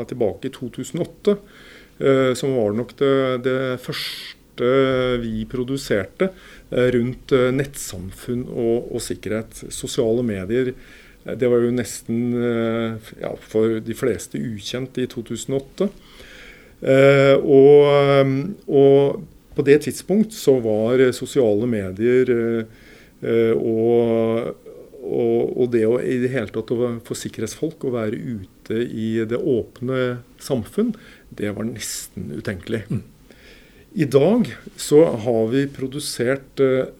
tilbake 0.04 0.48
i 0.48 0.50
2008, 0.54 1.37
eh, 1.98 2.35
som 2.35 2.54
var 2.54 2.72
nok 2.78 2.94
det, 2.98 3.14
det 3.46 3.61
første 3.83 4.37
vi 5.22 5.46
produserte 5.48 6.26
rundt 6.68 7.33
nettsamfunn 7.56 8.42
og, 8.44 8.90
og, 8.92 8.98
sikkerhet. 9.00 9.62
Sosiale 9.72 10.20
medier 10.20 10.74
det 11.24 11.48
var 11.48 11.64
jo 11.64 11.70
nesten 11.72 12.35
ja, 13.22 13.30
for 13.40 13.78
de 13.80 13.96
fleste 13.96 14.37
ukjent 14.37 15.00
i 15.00 15.06
2008. 15.09 15.88
Og, 17.40 18.37
og, 18.68 19.24
på 19.56 19.64
det 19.64 19.78
tidspunkt 19.87 20.37
så 20.37 20.59
var 20.61 21.06
sosiale 21.16 21.70
medier 21.70 22.35
og 23.56 24.60
og, 25.00 25.56
og, 25.56 25.70
det 25.72 25.86
å 25.88 25.96
i 26.02 26.18
det 26.22 26.32
hele 26.34 26.52
tatt 26.52 26.70
å 26.74 26.90
få 27.06 27.16
sikkerhetsfolk 27.16 27.86
å 27.88 27.94
være 27.94 28.18
ute 28.18 28.82
i 28.84 29.22
det 29.28 29.38
åpne 29.38 30.20
samfunn, 30.42 30.92
det 31.32 31.54
var 31.56 31.68
nesten 31.68 32.28
utenkelig. 32.36 32.84
Mm. 32.90 33.02
I 33.90 34.06
dag 34.06 34.50
så 34.78 35.02
har 35.24 35.48
vi 35.50 35.64
produsert 35.72 36.60
eh, 36.62 36.92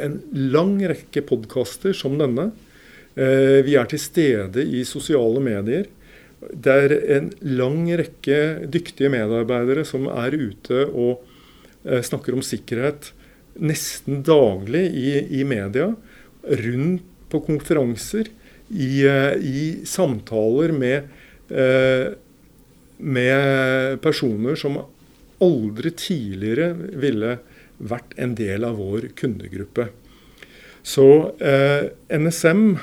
en 0.00 0.18
lang 0.52 0.74
rekke 0.90 1.22
podkaster 1.28 1.94
som 1.96 2.18
denne. 2.20 2.50
Eh, 3.14 3.60
vi 3.64 3.78
er 3.78 3.88
til 3.88 4.02
stede 4.02 4.64
i 4.64 4.82
sosiale 4.88 5.40
medier. 5.44 5.88
Det 6.40 6.76
er 6.84 6.96
en 7.16 7.30
lang 7.44 7.84
rekke 8.00 8.68
dyktige 8.72 9.12
medarbeidere 9.12 9.86
som 9.88 10.08
er 10.12 10.36
ute 10.36 10.84
og 10.88 11.22
eh, 11.84 12.02
snakker 12.04 12.36
om 12.36 12.44
sikkerhet 12.44 13.12
nesten 13.60 14.22
daglig 14.24 14.86
i, 14.96 15.10
i 15.40 15.44
media 15.48 15.90
rundt 16.40 17.09
på 17.30 17.42
konferanser, 17.46 18.30
i, 18.70 19.02
eh, 19.06 19.34
i 19.34 19.62
samtaler 19.86 20.72
med, 20.72 21.08
eh, 21.50 22.12
med 22.98 24.00
personer 24.02 24.54
som 24.54 24.78
aldri 25.40 25.90
tidligere 25.90 26.74
ville 27.00 27.38
vært 27.80 28.14
en 28.20 28.34
del 28.38 28.64
av 28.64 28.76
vår 28.78 29.08
kundegruppe. 29.16 29.88
Så 30.82 31.06
eh, 31.40 31.90
NSM 32.12 32.76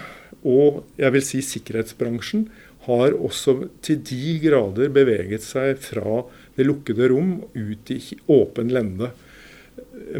og 0.47 0.83
jeg 0.99 1.13
vil 1.15 1.25
si 1.25 1.41
sikkerhetsbransjen 1.45 2.47
har 2.87 3.15
også 3.15 3.69
til 3.83 4.01
de 4.07 4.37
grader 4.43 4.91
beveget 4.93 5.43
seg 5.43 5.79
fra 5.83 6.21
det 6.57 6.65
lukkede 6.67 7.09
rom 7.11 7.39
ut 7.53 7.91
i 7.93 7.99
åpen 8.31 8.71
lende. 8.73 9.11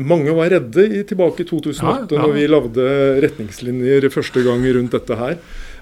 Mange 0.03 0.33
var 0.35 0.51
redde 0.51 0.85
i, 0.87 1.03
tilbake 1.07 1.43
i 1.43 1.47
2008 1.49 1.83
ja, 1.87 2.17
ja. 2.17 2.21
når 2.23 2.33
vi 2.35 2.47
lagde 2.49 2.87
retningslinjer 3.23 4.09
første 4.13 4.43
gang 4.45 4.65
rundt 4.77 4.95
dette 4.97 5.19
her. 5.19 5.37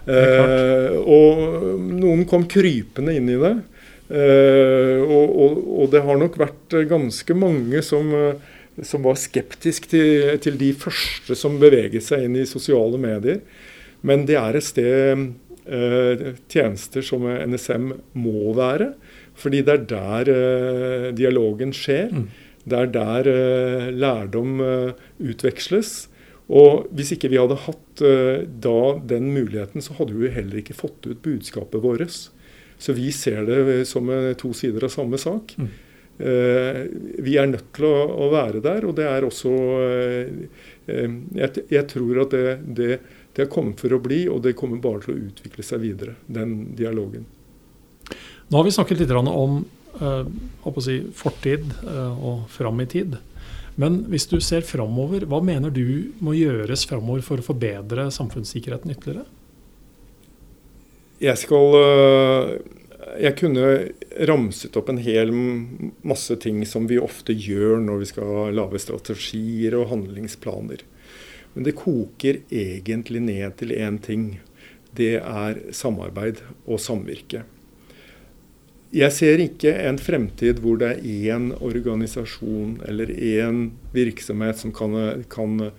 Eh, 0.05 0.97
og 1.01 1.79
noen 1.81 2.25
kom 2.29 2.45
krypende 2.49 3.15
inn 3.17 3.31
i 3.34 3.39
det. 3.41 3.55
Eh, 4.05 5.01
og, 5.01 5.31
og, 5.31 5.63
og, 5.79 5.88
det 5.93 6.03
har 6.05 6.19
nok 6.21 6.38
vært 6.38 6.77
ganske 6.91 7.38
mange 7.38 7.81
som, 7.86 8.12
som 8.86 9.08
var 9.08 9.17
skeptiske 9.17 9.89
til, 9.89 10.36
til, 10.43 10.60
de 10.62 10.69
første 10.77 11.38
som 11.39 11.58
beveget 11.62 12.05
seg 12.05 12.27
inn 12.27 12.38
i 12.38 12.45
sosiale 12.49 13.01
medier. 13.01 13.41
Men 14.05 14.27
det 14.29 14.38
er 14.38 14.58
et 14.58 14.67
sted 14.67 15.25
eh, 15.65 16.25
tjenester 16.51 17.05
som 17.05 17.25
NSM 17.25 17.91
må 18.21 18.53
være. 18.58 18.93
Fordi 19.36 19.62
det 19.65 19.73
er 19.73 19.86
der 19.89 20.31
eh, 20.31 21.08
dialogen 21.15 21.73
skjer. 21.75 22.12
Mm. 22.13 22.27
Det 22.65 22.78
er 22.82 22.91
der 22.93 23.30
eh, 23.30 23.88
lærdom 23.93 24.60
eh, 24.65 25.08
utveksles. 25.21 25.93
Og 26.45 26.86
hvis 26.93 27.13
ikke 27.15 27.30
vi 27.34 27.39
hadde 27.39 27.58
hatt 27.65 28.06
eh, 28.06 28.45
da 28.45 28.80
den 29.13 29.32
muligheten, 29.34 29.86
så 29.86 29.97
hadde 29.99 30.17
vi 30.17 30.34
heller 30.34 30.62
ikke 30.62 30.78
fått 30.78 31.06
ut 31.06 31.21
budskapet 31.25 31.84
vårt. 31.84 32.06
Så 32.78 32.95
vi 32.97 33.12
ser 33.15 33.45
det 33.47 33.86
som 33.88 34.10
to 34.38 34.51
sider 34.58 34.86
av 34.86 34.93
samme 34.93 35.17
sak. 35.21 35.54
Mm. 35.56 35.69
Vi 36.15 37.34
er 37.39 37.47
nødt 37.47 37.69
til 37.75 37.86
å, 37.88 37.93
å, 38.23 38.28
være 38.32 38.62
der, 38.63 38.86
og 38.88 38.93
det 38.95 39.04
er 39.08 39.25
også 39.28 39.51
Jeg, 40.88 41.63
jeg 41.71 41.84
tror 41.91 42.21
at 42.23 42.36
det, 42.36 42.54
det, 42.78 42.97
det 43.36 43.43
har 43.43 43.49
kommet 43.51 43.80
for 43.84 43.95
å 43.95 43.99
bli, 44.04 44.21
og 44.32 44.43
det 44.43 44.56
kommer 44.60 44.80
bare 44.84 45.04
til 45.04 45.15
å 45.15 45.23
utvikle 45.28 45.63
seg 45.67 45.84
videre, 45.84 46.15
den 46.28 46.75
dialogen. 46.75 47.25
Nå 48.47 48.60
har 48.60 48.67
vi 48.67 48.75
snakket 48.75 49.01
litt 49.01 49.12
om 49.15 49.60
si, 50.84 50.99
fortid 51.15 51.71
uh, 51.86 52.13
og 52.15 52.45
fram 52.51 52.81
i 52.84 52.88
tid. 52.89 53.17
Men 53.75 54.05
hvis 54.12 54.27
du 54.31 54.38
ser 54.43 54.63
framover, 54.63 55.25
hva 55.27 55.41
mener 55.43 55.73
du 55.73 56.12
må 56.23 56.36
gjøres 56.38 56.86
framover 56.88 57.25
for 57.25 57.41
å 57.41 57.45
forbedre 57.45 58.08
samfunnssikkerheten 58.13 58.93
ytterligere? 58.95 59.25
Jeg 61.23 61.39
skal 61.39 61.77
uh, 61.79 62.55
Jeg 63.21 63.38
kunne 63.39 63.67
ramset 64.27 64.75
opp 64.75 64.89
en 64.91 64.99
hel 64.99 65.31
masse 66.03 66.36
ting 66.43 66.63
som 66.67 66.88
vi 66.91 66.99
ofte 66.99 67.36
gjør 67.36 67.79
når 67.84 68.03
vi 68.03 68.12
skal 68.12 68.55
lage 68.55 68.81
strategier 68.84 69.77
og 69.79 69.89
handlingsplaner. 69.91 70.84
Men 71.55 71.67
det 71.67 71.77
koker 71.79 72.41
egentlig 72.51 73.21
ned 73.23 73.55
til 73.62 73.71
én 73.71 73.99
ting. 74.03 74.39
Det 74.95 75.15
er 75.19 75.60
samarbeid 75.75 76.41
og 76.65 76.81
samvirke. 76.84 77.45
Jeg 78.93 79.12
ser 79.12 79.41
ikke 79.41 79.71
en 79.88 79.98
fremtid 80.00 80.60
hvor 80.63 80.78
det 80.80 80.91
er 80.93 81.34
én 81.34 81.50
organisasjon 81.58 82.78
eller 82.86 83.10
én 83.10 83.69
virksomhet 83.95 84.62
som 84.62 84.74
kan, 84.76 85.24
kan, 85.32 85.71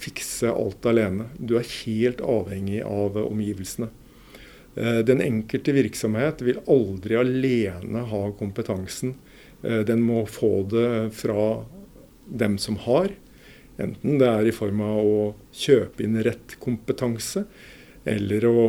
fikse 0.00 0.48
alt 0.48 0.86
alene. 0.88 1.26
Du 1.36 1.58
er 1.60 1.66
helt 1.84 2.22
avhengig 2.24 2.80
av 2.86 3.18
omgivelsene. 3.20 3.90
Eh, 4.74 5.00
den 5.04 5.20
enkelte 5.20 5.74
virksomhet 5.76 6.40
vil 6.40 6.62
aldri 6.72 7.18
alene 7.20 8.06
ha 8.08 8.22
kompetansen. 8.38 9.18
Eh, 9.62 9.82
den 9.84 10.00
må 10.00 10.24
få 10.24 10.62
det 10.72 11.10
fra 11.18 11.66
dem 12.30 12.56
som 12.62 12.78
har, 12.86 13.10
enten 13.80 14.16
det 14.20 14.28
er 14.28 14.48
i 14.48 14.54
form 14.54 14.80
av 14.86 14.98
å 15.04 15.22
kjøpe 15.52 16.04
inn 16.06 16.16
rett 16.24 16.56
kompetanse, 16.62 17.44
eller 18.08 18.46
å 18.48 18.60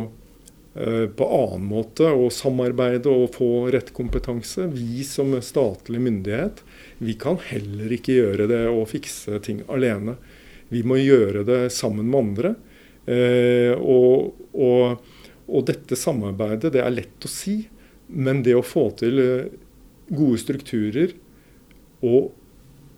på 0.72 1.26
annen 1.36 1.66
måte 1.68 2.06
å 2.16 2.30
samarbeide 2.32 3.10
og 3.12 3.34
få 3.34 3.48
rett 3.74 3.90
kompetanse. 3.92 4.64
Vi 4.72 5.02
som 5.04 5.34
statlig 5.44 6.00
myndighet 6.00 6.62
vi 7.02 7.16
kan 7.20 7.36
heller 7.50 7.92
ikke 7.92 8.14
gjøre 8.14 8.46
det 8.48 8.62
og 8.70 8.86
fikse 8.92 9.40
ting 9.44 9.60
alene. 9.72 10.16
Vi 10.72 10.80
må 10.86 10.96
gjøre 11.00 11.42
det 11.44 11.60
sammen 11.74 12.08
med 12.08 12.20
andre. 12.22 12.54
Eh, 13.10 13.72
og, 13.74 14.38
og, 14.54 15.02
og 15.50 15.64
dette 15.66 15.98
samarbeidet, 15.98 16.70
det 16.76 16.84
er 16.84 16.94
lett 16.94 17.26
å 17.26 17.30
si, 17.30 17.56
men 18.06 18.44
det 18.46 18.54
å 18.54 18.62
få 18.64 18.86
til 19.00 19.18
eh, 19.22 19.50
gode 20.12 20.38
strukturer 20.38 21.16
og, 22.06 22.30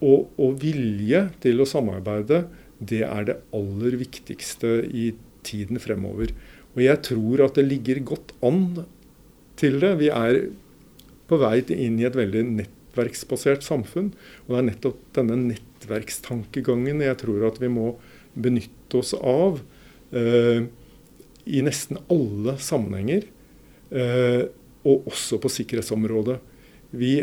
og 0.05 0.59
vilje 0.61 1.23
til 1.41 1.63
å 1.63 1.69
samarbeide, 1.69 2.45
det 2.85 3.05
er 3.07 3.29
det 3.31 3.39
aller 3.57 3.97
viktigste 4.01 4.83
i 4.85 5.13
tiden 5.47 5.81
fremover. 5.81 6.33
Og 6.75 6.83
jeg 6.83 7.01
tror 7.07 7.45
at 7.47 7.59
det 7.59 7.67
ligger 7.69 8.03
godt 8.13 8.35
an 8.45 8.85
til 9.61 9.79
det. 9.83 9.93
Vi 10.03 10.11
er 10.11 10.41
på 11.31 11.39
vei 11.41 11.59
inn 11.75 12.01
i 12.01 12.07
et 12.09 12.19
veldig 12.19 12.43
nettverksbasert 12.51 13.67
samfunn. 13.67 14.13
Og 14.45 14.55
det 14.55 14.61
er 14.61 14.69
nettopp 14.71 15.05
denne 15.17 15.39
nettverkstankegangen 15.47 17.05
jeg 17.05 17.21
tror 17.23 17.47
at 17.51 17.61
vi 17.63 17.71
må 17.73 17.95
benytte 18.35 18.99
oss 18.99 19.15
av 19.15 19.61
eh, 20.15 20.67
i 21.45 21.63
nesten 21.63 22.01
alle 22.11 22.57
sammenhenger. 22.59 23.29
Eh, 23.95 24.43
og 24.85 25.09
også 25.09 25.39
på 25.41 25.49
sikkerhetsområdet. 25.53 26.41
Vi 26.95 27.17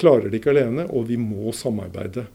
klarer 0.00 0.28
det 0.28 0.40
ikke 0.40 0.52
alene, 0.52 0.84
og 0.92 1.06
vi 1.08 1.16
må 1.20 1.52
samarbeide. 1.56 2.26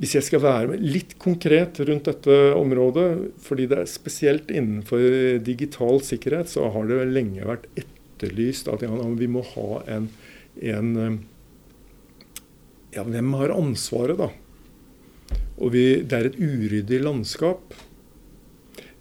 Hvis 0.00 0.14
jeg 0.16 0.24
skal 0.24 0.40
være 0.40 0.78
litt 0.80 1.18
konkret 1.20 1.76
rundt 1.84 2.06
dette 2.08 2.36
området, 2.56 3.34
fordi 3.44 3.66
det 3.68 3.82
er 3.82 3.90
spesielt 3.90 4.48
innenfor 4.48 5.02
digital 5.44 6.00
sikkerhet, 6.04 6.48
så 6.48 6.70
har 6.72 6.88
det 6.88 7.04
lenge 7.10 7.44
vært 7.44 7.66
etterlyst 7.76 8.70
at 8.72 8.86
ja, 8.86 8.94
vi 9.20 9.28
må 9.28 9.44
ha 9.54 9.82
en, 9.96 10.08
en 10.56 10.94
Ja, 12.90 13.04
hvem 13.06 13.36
har 13.38 13.52
ansvaret, 13.54 14.18
da? 14.18 14.30
Og 15.60 15.74
vi, 15.76 15.84
det 16.00 16.16
er 16.16 16.30
et 16.30 16.40
uryddig 16.40 17.02
landskap. 17.04 17.76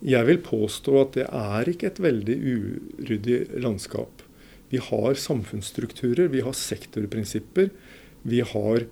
Jeg 0.06 0.28
vil 0.28 0.44
påstå 0.44 1.00
at 1.00 1.16
det 1.16 1.26
er 1.26 1.72
ikke 1.72 1.90
et 1.90 2.04
veldig 2.04 2.36
uryddig 2.44 3.40
landskap. 3.64 4.22
Vi 4.70 4.84
har 4.84 5.18
samfunnsstrukturer, 5.18 6.30
vi 6.30 6.44
har 6.46 6.56
sektorprinsipper. 6.56 7.72
Vi 8.28 8.44
har 8.46 8.86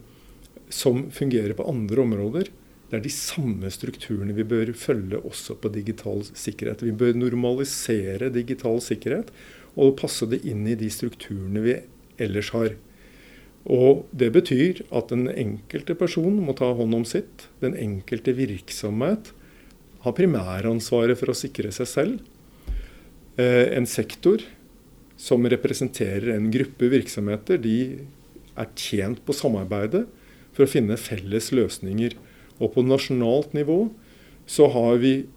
som 0.69 1.07
fungerer 1.11 1.53
på 1.57 1.67
andre 1.67 2.01
områder. 2.03 2.49
Det 2.87 2.99
er 2.99 3.03
de 3.03 3.11
samme 3.11 3.69
strukturene 3.71 4.35
vi 4.35 4.45
bør 4.47 4.71
følge 4.77 5.19
også 5.19 5.57
på 5.59 5.71
digital 5.75 6.23
sikkerhet. 6.29 6.83
Vi 6.85 6.95
bør 6.95 7.17
normalisere 7.19 8.31
digital 8.31 8.79
sikkerhet 8.83 9.31
og 9.77 9.97
passe 9.99 10.27
det 10.29 10.43
inn 10.47 10.63
i 10.67 10.77
de 10.79 10.89
strukturene 10.91 11.63
vi 11.65 11.75
ellers 12.23 12.53
har. 12.55 12.77
Og 13.67 14.05
Det 14.15 14.31
betyr 14.31 14.85
at 14.95 15.11
den 15.11 15.27
enkelte 15.27 15.95
person 15.99 16.39
må 16.39 16.55
ta 16.55 16.71
hånd 16.73 16.95
om 16.95 17.03
sitt. 17.05 17.49
Den 17.59 17.75
enkelte 17.75 18.31
virksomhet 18.31 19.33
har 20.05 20.15
primæransvaret 20.15 21.19
for 21.19 21.33
å 21.33 21.35
sikre 21.35 21.73
seg 21.75 21.91
selv. 21.91 22.21
Eh, 23.35 23.75
en 23.75 23.85
sektor 23.85 24.39
som 25.19 25.43
representerer 25.43 26.31
en 26.35 26.47
gruppe 26.53 26.87
virksomheter, 26.93 27.59
de 27.59 28.05
er 28.57 28.71
tjent 28.79 29.19
på 29.25 29.35
samarbeidet 29.35 30.05
for 30.57 30.65
å 30.65 30.71
finne 30.71 30.97
felles 30.97 31.51
løsninger. 31.53 32.17
Og 32.57 32.73
på 32.73 32.83
nasjonalt 32.85 33.53
nivå 33.53 33.91
så 34.49 34.71
har 34.73 34.97
vi 35.03 35.27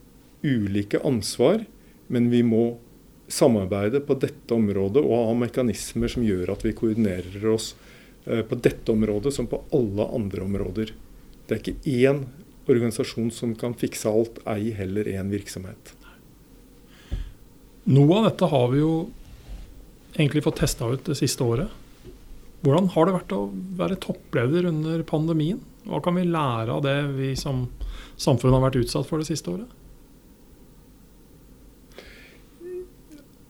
ulike 0.40 1.02
ansvar, 1.04 1.66
men 2.08 2.30
vi 2.32 2.40
må 2.46 2.78
samarbeide 3.30 4.00
på 4.02 4.16
dette 4.18 4.56
området 4.56 5.02
og 5.04 5.28
ha 5.28 5.36
mekanismer 5.38 6.10
som 6.10 6.24
gjør 6.26 6.54
at 6.54 6.64
vi 6.66 6.72
koordinerer 6.74 7.44
oss 7.52 7.74
eh, 8.24 8.40
på 8.42 8.58
dette 8.58 8.90
området 8.90 9.34
som 9.36 9.46
på 9.50 9.60
alle 9.76 10.08
andre 10.16 10.46
områder. 10.48 10.94
Det 11.46 11.54
er 11.54 11.60
ikke 11.60 11.94
én 12.08 12.24
organisasjon 12.70 13.30
som 13.34 13.52
kan 13.58 13.76
fikse 13.78 14.10
alt, 14.10 14.40
ei 14.48 14.72
heller 14.74 15.08
én 15.10 15.30
virksomhet. 15.30 15.94
Noe 17.90 18.18
av 18.18 18.30
dette 18.30 18.48
har 18.50 18.66
vi 18.72 18.82
jo 18.82 18.94
egentlig 20.16 20.44
fått 20.46 20.60
testa 20.62 20.88
ut 20.90 21.06
det 21.06 21.18
siste 21.18 21.44
året. 21.46 21.79
Hvordan 22.60 22.90
har 22.92 23.08
det 23.08 23.16
vært 23.16 23.32
å 23.32 23.44
være 23.78 23.98
toppleder 24.04 24.66
under 24.68 25.02
pandemien? 25.08 25.62
Hva 25.88 26.02
kan 26.04 26.18
vi 26.18 26.26
lære 26.28 26.74
av 26.74 26.82
det 26.84 26.96
vi 27.16 27.32
som 27.38 27.68
samfunn 28.20 28.52
har 28.52 28.66
vært 28.66 28.82
utsatt 28.82 29.08
for 29.08 29.22
det 29.22 29.30
siste 29.30 29.52
året? 29.54 29.70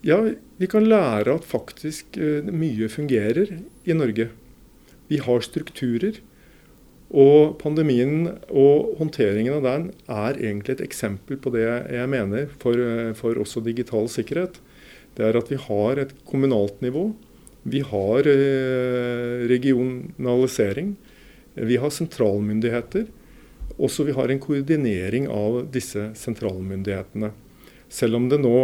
Ja, 0.07 0.23
vi 0.57 0.69
kan 0.71 0.87
lære 0.89 1.35
at 1.35 1.45
faktisk 1.45 2.17
eh, 2.17 2.47
mye 2.47 2.87
fungerer 2.89 3.51
i 3.85 3.97
Norge. 3.97 4.31
Vi 5.11 5.19
har 5.21 5.43
strukturer. 5.45 6.23
Og 7.11 7.57
pandemien 7.59 8.29
og 8.47 8.95
håndteringen 9.01 9.57
av 9.59 9.65
den 9.67 9.89
er 10.07 10.39
egentlig 10.39 10.77
et 10.77 10.85
eksempel 10.87 11.41
på 11.43 11.51
det 11.51 11.67
jeg 11.67 12.07
mener 12.13 12.47
for, 12.63 12.79
eh, 12.79 13.11
for 13.19 13.43
også 13.43 13.65
digital 13.67 14.07
sikkerhet. 14.09 14.63
Det 15.19 15.27
er 15.27 15.37
at 15.37 15.51
vi 15.51 15.59
har 15.59 15.99
et 15.99 16.15
kommunalt 16.31 16.79
nivå 16.81 17.11
vi 17.63 17.83
har 17.85 18.27
eh, 18.31 19.47
regionalisering. 19.51 20.95
Vi 21.55 21.77
har 21.77 21.91
sentralmyndigheter. 21.93 23.09
Også 23.81 24.05
vi 24.09 24.15
har 24.17 24.31
en 24.31 24.41
koordinering 24.41 25.29
av 25.29 25.63
disse 25.73 26.11
sentralmyndighetene. 26.17 27.33
Selv 27.91 28.17
om 28.21 28.29
det 28.31 28.41
nå 28.41 28.57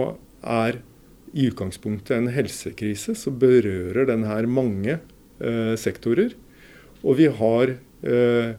er 0.46 0.80
i 1.37 1.48
utgangspunktet 1.50 2.16
en 2.16 2.30
helsekrise, 2.32 3.14
så 3.18 3.32
berører 3.35 4.09
den 4.09 4.24
her 4.28 4.48
mange 4.48 4.96
eh, 4.96 5.74
sektorer. 5.76 6.32
Og 7.02 7.18
vi 7.20 7.28
har 7.28 7.76
eh, 7.76 8.56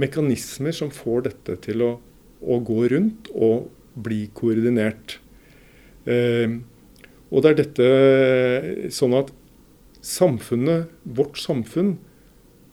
mekanismer 0.00 0.74
som 0.76 0.92
får 0.92 1.28
dette 1.28 1.58
til 1.68 1.84
å, 1.84 1.92
å, 2.40 2.60
gå 2.64 2.88
rundt 2.94 3.28
og 3.34 3.68
bli 3.94 4.24
koordinert. 4.36 5.18
Eh, 6.08 6.60
og 7.28 7.44
det 7.44 7.50
er 7.50 7.60
dette 7.60 8.92
sånn 8.94 9.16
at 9.18 9.32
samfunnet, 10.04 10.92
vårt 11.02 11.38
samfunn, 11.40 11.96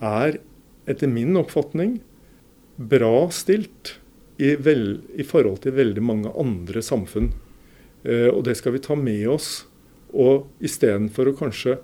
er 0.02 0.40
etter 0.90 1.08
min 1.08 1.38
oppfatning 1.40 2.00
bra 2.76 3.30
stilt 3.32 3.96
i, 4.42 4.56
vel, 4.56 5.02
i 5.14 5.24
forhold 5.28 5.62
til 5.64 5.76
veldig 5.78 6.04
mange 6.04 6.32
andre 6.40 6.82
samfunn. 6.84 7.32
Eh, 8.04 8.28
og 8.32 8.44
det 8.48 8.58
skal 8.60 8.76
vi 8.76 8.84
ta 8.84 8.98
med 8.98 9.28
oss. 9.32 9.52
Og 10.12 10.50
istedenfor 10.64 11.30
å 11.30 11.38
kanskje 11.38 11.78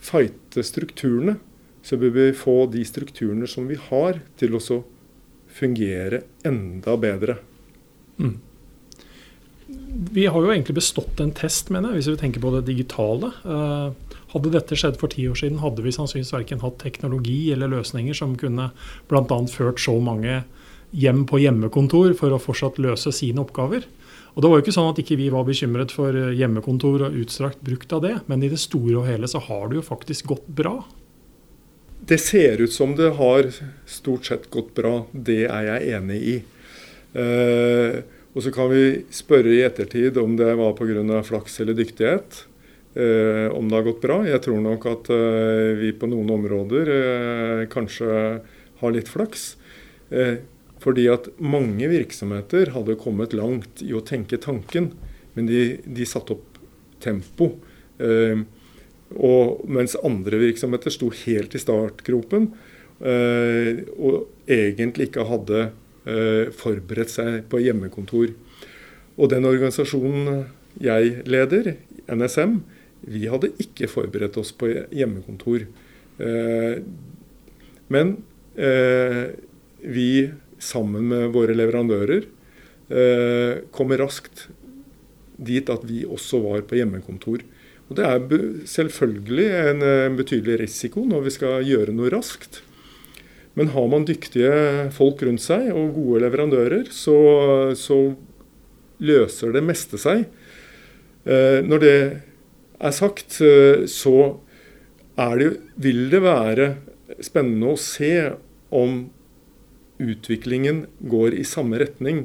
fighte 0.00 0.64
strukturene, 0.66 1.36
så 1.84 1.96
bør 2.00 2.14
vi 2.16 2.30
få 2.36 2.64
de 2.72 2.82
strukturene 2.84 3.48
som 3.48 3.68
vi 3.70 3.76
har, 3.88 4.20
til 4.40 4.56
å 4.56 4.62
fungere 5.50 6.24
enda 6.46 6.96
bedre. 7.00 7.36
Mm. 8.20 8.38
Vi 10.10 10.26
har 10.26 10.40
jo 10.40 10.50
egentlig 10.50 10.80
bestått 10.80 11.20
en 11.22 11.32
test, 11.36 11.70
mener 11.70 11.92
jeg, 11.92 12.00
hvis 12.00 12.10
vi 12.14 12.20
tenker 12.24 12.42
på 12.42 12.52
det 12.56 12.64
digitale. 12.68 13.30
Eh, 13.44 14.09
hadde 14.32 14.52
dette 14.54 14.78
skjedd 14.78 14.98
for 15.00 15.12
ti 15.12 15.26
år 15.30 15.38
siden, 15.38 15.60
hadde 15.62 15.82
vi 15.84 15.94
sannsynligvis 15.94 16.34
verken 16.34 16.62
hatt 16.62 16.78
teknologi 16.82 17.52
eller 17.54 17.72
løsninger 17.72 18.16
som 18.16 18.36
kunne 18.38 18.70
bl.a. 19.10 19.38
ført 19.50 19.82
så 19.82 19.96
mange 20.02 20.42
hjem 20.90 21.24
på 21.30 21.40
hjemmekontor 21.42 22.14
for 22.18 22.34
å 22.34 22.42
fortsatt 22.42 22.78
løse 22.82 23.12
sine 23.14 23.42
oppgaver. 23.42 23.86
Og 24.34 24.42
Det 24.42 24.50
var 24.50 24.60
jo 24.60 24.64
ikke 24.64 24.76
sånn 24.76 24.92
at 24.92 25.00
ikke 25.02 25.18
vi 25.18 25.28
var 25.32 25.46
bekymret 25.46 25.92
for 25.94 26.14
hjemmekontor 26.14 27.08
og 27.08 27.18
utstrakt 27.18 27.62
brukt 27.66 27.90
av 27.92 28.04
det, 28.04 28.14
men 28.30 28.44
i 28.46 28.50
det 28.52 28.60
store 28.62 29.00
og 29.02 29.08
hele 29.10 29.30
så 29.30 29.42
har 29.42 29.68
det 29.70 29.80
jo 29.80 29.86
faktisk 29.86 30.30
gått 30.30 30.46
bra. 30.60 30.76
Det 32.00 32.18
ser 32.22 32.62
ut 32.62 32.72
som 32.72 32.94
det 32.96 33.10
har 33.18 33.50
stort 33.90 34.26
sett 34.26 34.48
gått 34.50 34.72
bra. 34.78 35.04
Det 35.12 35.44
er 35.50 35.66
jeg 35.66 35.98
enig 35.98 36.20
i. 36.22 36.36
Eh, 37.18 37.98
og 38.30 38.44
så 38.44 38.52
kan 38.54 38.70
vi 38.70 39.02
spørre 39.14 39.52
i 39.52 39.64
ettertid 39.66 40.18
om 40.22 40.36
det 40.38 40.54
var 40.58 40.76
pga. 40.78 41.22
flaks 41.26 41.60
eller 41.60 41.74
dyktighet. 41.74 42.44
Eh, 42.94 43.46
om 43.54 43.68
det 43.68 43.76
har 43.76 43.86
gått 43.86 44.02
bra. 44.02 44.20
Jeg 44.26 44.42
tror 44.46 44.62
nok 44.64 44.86
at 44.90 45.10
eh, 45.14 45.78
vi 45.78 45.92
på 45.94 46.08
noen 46.10 46.32
områder 46.34 46.90
eh, 46.94 47.64
kanskje 47.70 48.14
har 48.80 48.94
litt 48.94 49.10
flaks. 49.10 49.52
Fordi 50.80 51.04
at 51.12 51.28
mange 51.38 51.86
virksomheter 51.86 52.72
hadde 52.74 52.96
kommet 52.98 53.34
langt 53.36 53.82
i 53.84 53.92
å 53.94 54.00
tenke 54.02 54.40
tanken, 54.42 54.88
men 55.36 55.46
de, 55.46 55.60
de 55.84 56.06
satte 56.08 56.34
opp 56.34 56.58
tempo. 57.04 57.52
Eh, 58.00 58.42
og 59.10 59.64
mens 59.70 59.96
andre 60.06 60.38
virksomheter 60.40 60.94
sto 60.94 61.10
helt 61.24 61.56
i 61.56 61.60
startgropen 61.60 62.52
eh, 63.02 63.80
og 63.98 64.28
egentlig 64.46 65.08
ikke 65.08 65.26
hadde 65.26 65.62
eh, 66.06 66.52
forberedt 66.54 67.12
seg 67.12 67.40
på 67.50 67.62
hjemmekontor. 67.64 68.30
Og 69.18 69.32
den 69.32 69.48
organisasjonen 69.48 70.44
jeg 70.80 71.24
leder, 71.26 71.74
NSM, 72.06 72.60
vi 73.00 73.26
hadde 73.30 73.52
ikke 73.62 73.88
forberedt 73.90 74.38
oss 74.40 74.52
på 74.56 74.68
hjemmekontor. 74.92 75.66
Eh, 76.20 76.80
men 77.90 78.16
eh, 78.54 79.32
vi, 79.80 80.10
sammen 80.60 81.08
med 81.12 81.30
våre 81.36 81.56
leverandører, 81.56 82.28
kom 82.90 83.68
kommer 83.70 84.00
raskt 84.02 84.48
dit 85.38 85.68
at 85.70 85.84
vi 85.86 86.00
også 86.02 86.40
var 86.42 86.64
på 86.66 86.74
hjemmekontor. 86.74 87.44
Og 87.86 87.96
Det 87.98 88.06
er 88.06 88.42
selvfølgelig 88.70 89.46
en, 89.70 89.84
betydelig 90.18 90.58
risiko 90.64 91.04
når 91.06 91.22
vi 91.26 91.32
skal 91.34 91.66
gjøre 91.66 91.94
noe 91.94 92.10
raskt. 92.10 92.64
Men 93.54 93.72
har 93.74 93.86
man 93.90 94.06
dyktige 94.06 94.90
folk 94.94 95.22
rundt 95.26 95.42
seg 95.42 95.70
og 95.70 95.94
gode 95.94 96.24
leverandører, 96.24 96.90
så, 96.94 97.16
så 97.78 97.98
løser 99.02 99.56
det 99.56 99.64
meste 99.66 99.98
seg. 100.00 100.26
Eh, 101.26 101.60
når 101.66 101.82
det 101.82 101.96
er 102.80 102.94
sagt, 102.96 103.40
så 103.90 104.40
så 105.20 105.36
det, 105.36 105.48
vil 105.76 106.06
det 106.12 106.20
være 106.24 106.66
spennende 107.20 107.74
å 107.74 107.80
se 107.80 108.14
om 108.72 109.02
utviklingen 110.00 110.86
går 111.12 111.36
i 111.36 111.44
samme 111.44 111.80
retning. 111.82 112.22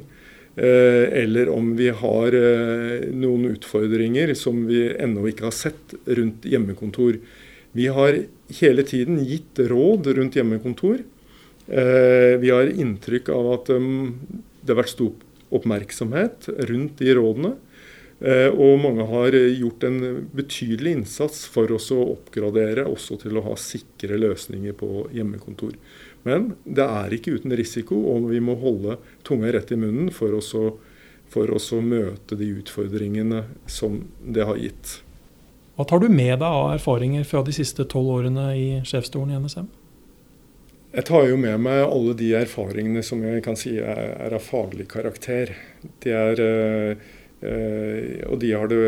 Eh, 0.56 1.04
eller 1.20 1.50
om 1.52 1.74
vi 1.76 1.90
har 1.92 2.36
noen 3.12 3.50
utfordringer 3.50 4.32
som 4.38 4.62
vi 4.70 4.86
ennå 4.94 5.26
ikke 5.28 5.50
har 5.50 5.56
sett 5.56 5.92
rundt 6.06 6.48
hjemmekontor. 6.48 7.18
Vi 7.76 7.90
har 7.92 8.22
hele 8.62 8.86
tiden 8.88 9.20
gitt 9.28 9.60
råd 9.60 10.08
rundt 10.16 10.38
hjemmekontor. 10.38 11.04
Vi 11.66 12.50
har 12.54 12.68
inntrykk 12.70 13.26
av 13.34 13.46
at 13.56 13.68
det 13.74 14.70
har 14.70 14.78
vært 14.78 14.92
stor 14.92 15.10
oppmerksomhet 15.58 16.46
rundt 16.70 17.02
de 17.02 17.14
rådene. 17.18 17.56
Eh, 18.20 18.48
og 18.48 18.78
mange 18.80 19.04
har 19.10 19.34
gjort 19.36 19.84
en 19.84 20.00
betydelig 20.32 20.94
innsats 21.00 21.42
for 21.52 21.72
oss 21.76 21.90
å 21.92 22.00
oppgradere 22.14 22.86
også 22.88 23.18
til 23.20 23.36
å 23.36 23.44
ha 23.44 23.56
sikre 23.60 24.16
løsninger 24.20 24.76
på 24.80 25.06
hjemmekontor. 25.12 25.74
Men 26.26 26.54
det 26.64 26.86
er 26.86 27.12
ikke 27.12 27.36
uten 27.36 27.52
risiko, 27.58 27.98
og 28.14 28.30
vi 28.32 28.40
må 28.42 28.56
holde 28.58 28.96
tunga 29.26 29.52
rett 29.52 29.72
i 29.72 29.78
munnen 29.78 30.08
for 30.14 30.32
oss 30.38 30.54
å, 30.56 30.70
for 31.30 31.52
oss 31.54 31.68
å 31.76 31.82
møte 31.84 32.38
de 32.40 32.48
utfordringene 32.56 33.44
som 33.70 34.00
det 34.24 34.48
har 34.48 34.58
gitt. 34.58 35.00
Hva 35.76 35.84
tar 35.84 36.00
du 36.00 36.08
med 36.08 36.38
deg 36.40 36.48
av 36.48 36.72
erfaringer 36.72 37.26
fra 37.28 37.42
de 37.44 37.52
siste 37.52 37.84
tolv 37.84 38.14
årene 38.14 38.46
i 38.56 38.68
sjefsstolen 38.80 39.34
i 39.34 39.42
NSM? 39.44 39.68
Jeg 40.96 41.04
tar 41.04 41.26
jo 41.28 41.36
med 41.36 41.60
meg 41.60 41.82
alle 41.84 42.14
de 42.16 42.30
erfaringene 42.38 43.02
som 43.04 43.20
jeg 43.20 43.42
kan 43.44 43.58
si 43.60 43.74
er, 43.76 44.32
av 44.32 44.40
faglig 44.40 44.86
karakter. 44.88 45.52
Det 46.00 46.14
er 46.16 46.40
Eh, 46.40 46.96
og 47.36 48.38
de 48.40 48.52
har 48.56 48.70
det 48.70 48.78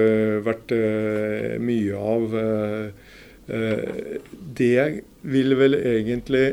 vært 0.46 0.72
eh, 0.72 1.58
mye 1.60 1.98
av. 2.00 2.36
Eh, 2.38 4.16
det 4.60 5.02
vil 5.28 5.56
vel 5.58 5.76
egentlig 5.76 6.46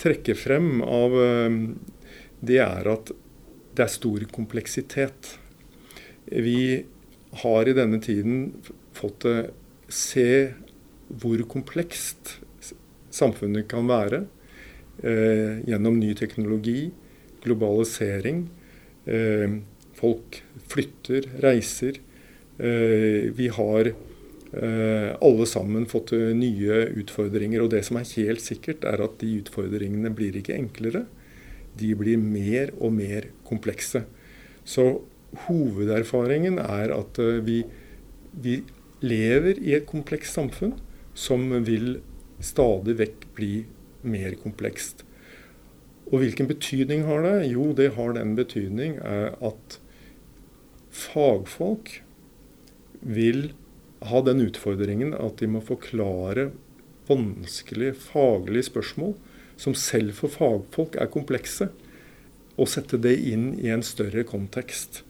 trekke 0.00 0.34
frem 0.36 0.80
av 0.82 1.14
det 2.44 2.58
er 2.60 2.88
at 2.90 3.12
det 3.74 3.84
er 3.84 3.92
stor 3.92 4.24
kompleksitet. 4.32 5.36
Vi 6.28 6.84
har 7.44 7.68
i 7.68 7.76
denne 7.76 8.00
tiden 8.02 8.50
fått 8.96 9.26
se 9.88 10.28
hvor 11.08 11.40
komplekst 11.50 12.38
samfunnet 13.14 13.68
kan 13.70 13.86
være 13.88 14.24
eh, 15.02 15.60
gjennom 15.68 15.98
ny 16.00 16.12
teknologi, 16.18 16.88
globalisering, 17.44 18.46
eh, 19.06 19.58
Folk 20.04 20.42
flytter, 20.68 21.30
reiser. 21.40 22.00
Eh, 22.58 23.30
vi 23.34 23.48
har 23.48 23.88
eh, 23.88 25.10
alle 25.20 25.46
sammen 25.46 25.86
fått 25.90 26.12
eh, 26.12 26.32
nye 26.36 26.84
utfordringer. 27.00 27.64
Og 27.64 27.72
det 27.72 27.84
som 27.88 27.98
er 27.98 28.10
helt 28.18 28.44
sikkert, 28.44 28.84
er 28.86 29.02
at 29.04 29.16
de 29.22 29.38
utfordringene 29.40 30.12
blir 30.14 30.36
ikke 30.38 30.56
enklere. 30.58 31.06
De 31.80 31.94
blir 31.98 32.20
mer 32.20 32.74
og 32.78 32.94
mer 32.94 33.30
komplekse. 33.48 34.04
Så 34.64 34.86
hovederfaringen 35.48 36.60
er 36.62 36.92
at 36.94 37.18
vi, 37.44 37.64
vi 38.30 38.60
lever 39.02 39.58
i 39.58 39.74
et 39.76 39.88
komplekst 39.88 40.38
samfunn 40.38 40.76
som 41.14 41.48
vil 41.66 41.98
stadig 42.44 42.94
vekk 43.00 43.26
bli 43.34 43.54
mer 44.06 44.36
komplekst. 44.38 45.02
Og 46.12 46.20
hvilken 46.22 46.46
betydning 46.46 47.02
har 47.08 47.24
det? 47.26 47.48
Jo, 47.50 47.72
det 47.74 47.94
har 47.96 48.14
den 48.14 48.36
betydning 48.38 49.00
at 49.02 49.78
fagfolk 50.94 51.98
vil 53.04 53.48
ha 54.04 54.20
den 54.24 54.42
utfordringen 54.44 55.14
at 55.16 55.40
de 55.40 55.48
må 55.50 55.62
forklare 55.64 56.50
vanskelige 57.08 57.96
faglige 57.98 58.68
spørsmål 58.70 59.14
som 59.60 59.76
selv 59.78 60.16
for 60.18 60.32
fagfolk 60.32 60.96
er 60.98 61.10
komplekse, 61.12 61.68
og 62.54 62.70
sette 62.70 62.98
det 63.02 63.16
inn 63.26 63.52
i 63.58 63.70
en 63.74 63.82
større 63.86 64.22
kontekst. 64.26 65.02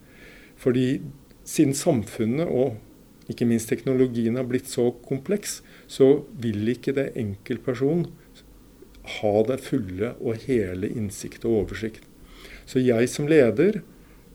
Fordi 0.57 1.01
siden 1.45 1.75
samfunnet 1.77 2.49
og 2.49 3.29
ikke 3.29 3.47
minst 3.49 3.69
teknologien 3.69 4.37
har 4.37 4.47
blitt 4.49 4.69
så 4.69 4.91
kompleks, 5.05 5.59
så 5.87 6.25
vil 6.41 6.65
ikke 6.73 6.93
det 6.97 7.11
enkeltperson 7.17 8.07
ha 9.19 9.33
det 9.49 9.59
fulle 9.61 10.13
og 10.17 10.45
hele 10.47 10.89
innsikt 10.89 11.45
og 11.45 11.65
oversikt. 11.65 12.05
Så 12.65 12.81
jeg 12.81 13.09
som 13.13 13.29
leder 13.29 13.83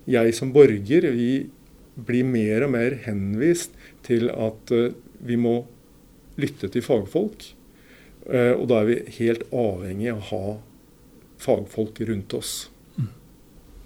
jeg 0.08 0.34
som 0.36 0.52
borger, 0.54 1.10
vi 1.12 1.50
blir 2.00 2.24
mer 2.24 2.64
og 2.66 2.74
mer 2.74 2.96
henvist 3.04 3.74
til 4.06 4.30
at 4.32 4.72
uh, 4.72 4.92
vi 5.20 5.36
må 5.36 5.60
lytte 6.40 6.70
til 6.72 6.84
fagfolk. 6.84 7.50
Uh, 8.24 8.54
og 8.56 8.66
da 8.70 8.80
er 8.80 8.90
vi 8.90 8.98
helt 9.20 9.46
avhengig 9.52 10.12
av 10.14 10.20
å 10.20 10.28
ha 10.30 10.44
fagfolk 11.40 12.02
rundt 12.08 12.36
oss. 12.36 12.54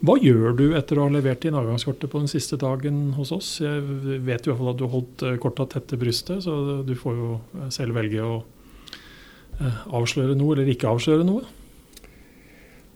Hva 0.04 0.18
gjør 0.20 0.52
du 0.58 0.64
etter 0.76 0.98
å 0.98 1.06
ha 1.06 1.12
levert 1.14 1.46
inn 1.48 1.56
avgangskortet 1.56 2.10
på 2.12 2.20
den 2.20 2.28
siste 2.28 2.58
dagen 2.60 3.14
hos 3.16 3.30
oss? 3.32 3.54
Jeg 3.62 3.80
vet 4.26 4.44
i 4.44 4.50
hvert 4.50 4.58
fall 4.58 4.72
at 4.74 4.80
du 4.82 4.84
holdt 4.90 5.22
eh, 5.24 5.38
korta 5.40 5.64
tett 5.70 5.86
til 5.88 6.02
brystet, 6.02 6.42
så 6.44 6.82
du 6.84 6.92
får 6.98 7.14
jo 7.16 7.28
selv 7.72 7.96
velge 7.96 8.20
å 8.20 8.34
avsløre 9.94 10.34
noe 10.36 10.58
eller 10.58 10.68
ikke 10.74 10.90
avsløre 10.90 11.24
noe. 11.24 11.46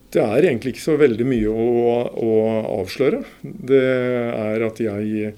Det 0.09 0.23
er 0.25 0.47
egentlig 0.47 0.73
ikke 0.73 0.87
så 0.87 0.97
veldig 0.97 1.25
mye 1.29 1.51
å, 1.53 1.97
å 2.25 2.37
avsløre. 2.79 3.21
Det 3.43 3.83
er 3.85 4.63
at 4.65 4.81
jeg, 4.81 5.35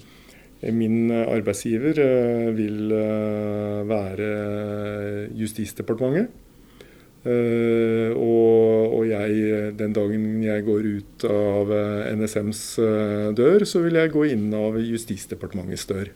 min 0.76 1.10
arbeidsgiver, 1.10 1.98
eh, 2.04 2.50
vil 2.54 2.94
eh, 2.94 3.80
være 3.90 4.28
Justisdepartementet. 5.40 6.46
Uh, 7.20 8.16
og, 8.16 8.94
og, 8.96 9.02
jeg, 9.04 9.74
den 9.76 9.92
dagen 9.92 10.22
jeg 10.40 10.62
går 10.64 10.86
ut 10.88 11.24
av 11.28 11.68
NSMs 12.16 12.62
dør, 13.36 13.66
så 13.68 13.82
vil 13.84 13.98
jeg 14.00 14.12
gå 14.14 14.22
inn 14.32 14.46
av 14.56 14.78
Justisdepartementets 14.80 15.84
dør. 15.90 16.08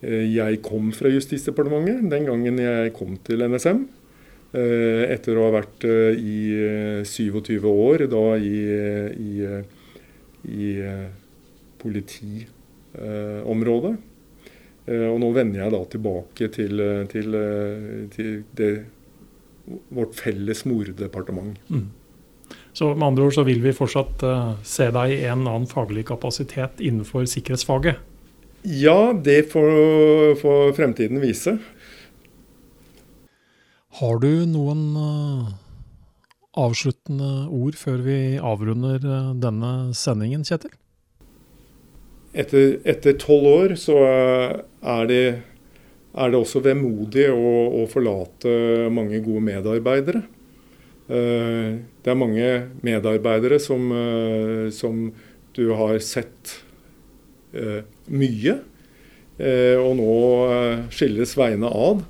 Jeg 0.00 0.62
kom 0.64 0.88
fra 0.96 1.12
Justisdepartementet 1.12 2.08
den 2.08 2.30
gangen 2.30 2.64
jeg 2.64 2.94
kom 2.96 3.18
til 3.28 3.44
NSM. 3.52 3.84
Eh, 4.50 5.06
etter 5.14 5.38
å 5.38 5.44
ha 5.46 5.52
vært 5.60 5.84
eh, 5.86 6.18
i 6.18 6.58
27 7.06 7.54
eh, 7.54 7.62
år 7.70 8.02
da 8.10 8.34
i, 8.34 8.66
i, 9.14 9.46
i 10.50 10.74
politiområdet. 11.78 13.94
Og 14.90 15.22
nå 15.22 15.30
vender 15.30 15.60
jeg 15.60 15.70
da 15.70 15.86
tilbake 15.92 16.48
til, 16.50 16.82
til, 17.12 17.36
til 18.10 18.42
det, 18.58 18.90
vårt 19.94 20.18
felles 20.18 20.66
mordepartement. 20.66 21.54
Mm. 21.70 21.86
Så 22.74 22.90
med 22.96 23.06
andre 23.12 23.28
ord 23.28 23.34
så 23.36 23.44
vil 23.46 23.62
vi 23.62 23.70
fortsatt 23.76 24.24
se 24.66 24.90
deg 24.96 25.12
i 25.14 25.28
en 25.30 25.44
annen 25.44 25.68
faglig 25.70 26.02
kapasitet 26.08 26.80
innenfor 26.82 27.22
sikkerhetsfaget? 27.30 28.02
Ja, 28.66 29.14
det 29.14 29.46
får, 29.52 29.70
får 30.42 30.74
fremtiden 30.80 31.22
vise. 31.22 31.54
Har 33.98 34.20
du 34.22 34.30
noen 34.46 34.82
uh, 34.94 35.48
avsluttende 36.60 37.48
ord 37.50 37.78
før 37.78 38.04
vi 38.04 38.18
avrunder 38.38 39.02
uh, 39.02 39.32
denne 39.34 39.90
sendingen, 39.98 40.44
Kjetil? 40.46 40.76
Etter 42.30 43.16
tolv 43.18 43.48
år 43.50 43.72
så 43.74 43.96
er 44.06 45.08
det, 45.10 45.24
er 46.14 46.30
det 46.30 46.38
også 46.38 46.62
vemodig 46.62 47.26
å, 47.34 47.54
å, 47.80 47.88
forlate 47.90 48.52
mange 48.94 49.18
gode 49.24 49.42
medarbeidere. 49.48 50.22
Det 51.10 52.12
er 52.12 52.14
mange 52.14 52.52
medarbeidere 52.86 53.58
som, 53.58 53.88
som 54.70 55.08
du 55.58 55.64
har 55.74 55.98
sett 56.06 56.52
mye, 58.06 58.54
og 59.82 59.90
nå 59.98 60.14
skilles 60.94 61.34
veiene 61.34 61.66
av. 61.66 62.06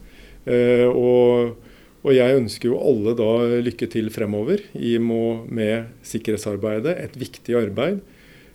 Og 0.92 1.69
og 2.00 2.14
jeg 2.16 2.36
ønsker 2.38 2.70
jo 2.70 2.80
alle 2.80 3.12
da 3.16 3.60
lykke 3.60 3.88
til 3.92 4.08
fremover 4.12 4.62
i 4.72 4.94
med 5.00 5.90
sikkerhetsarbeidet. 6.06 6.96
Et 6.96 7.18
viktig 7.20 7.56
arbeid. 7.60 8.00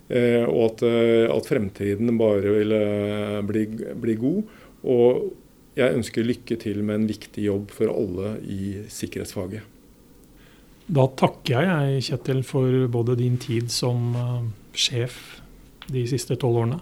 Eh, 0.08 0.42
og 0.46 0.70
at, 0.70 0.82
eh, 0.86 1.26
at, 1.30 1.46
fremtiden 1.46 2.14
bare 2.18 2.54
vil 2.58 2.74
eh, 2.74 3.38
bli, 3.46 3.66
bli, 4.02 4.16
god. 4.18 4.42
Og 4.86 5.30
jeg 5.78 5.94
ønsker 5.98 6.26
lykke 6.26 6.58
til 6.62 6.82
med 6.82 7.00
en 7.00 7.08
viktig 7.10 7.46
jobb 7.46 7.72
for 7.74 7.90
alle 7.90 8.36
i 8.42 8.82
sikkerhetsfaget. 8.90 9.74
Da 10.86 11.08
takker 11.18 11.66
jeg 11.66 12.02
Kjetil 12.06 12.44
for 12.46 12.86
både 12.90 13.16
din 13.18 13.38
tid 13.42 13.72
som 13.74 14.14
sjef 14.70 15.40
de 15.90 16.04
siste 16.06 16.36
tolv 16.38 16.62
årene, 16.62 16.78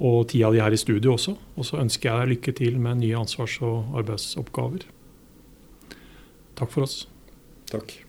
og 0.00 0.30
tida 0.32 0.48
di 0.52 0.62
her 0.62 0.72
i 0.72 0.80
studio 0.80 1.12
også. 1.16 1.36
Og 1.56 1.68
så 1.68 1.80
ønsker 1.82 2.08
jeg 2.08 2.20
deg 2.20 2.32
lykke 2.32 2.56
til 2.60 2.80
med 2.80 3.02
nye 3.02 3.20
ansvars- 3.20 3.60
og 3.60 4.00
arbeidsoppgaver. 4.00 4.88
Takk 6.58 6.70
for 6.70 6.82
oss. 6.82 7.06
Takk. 7.70 8.07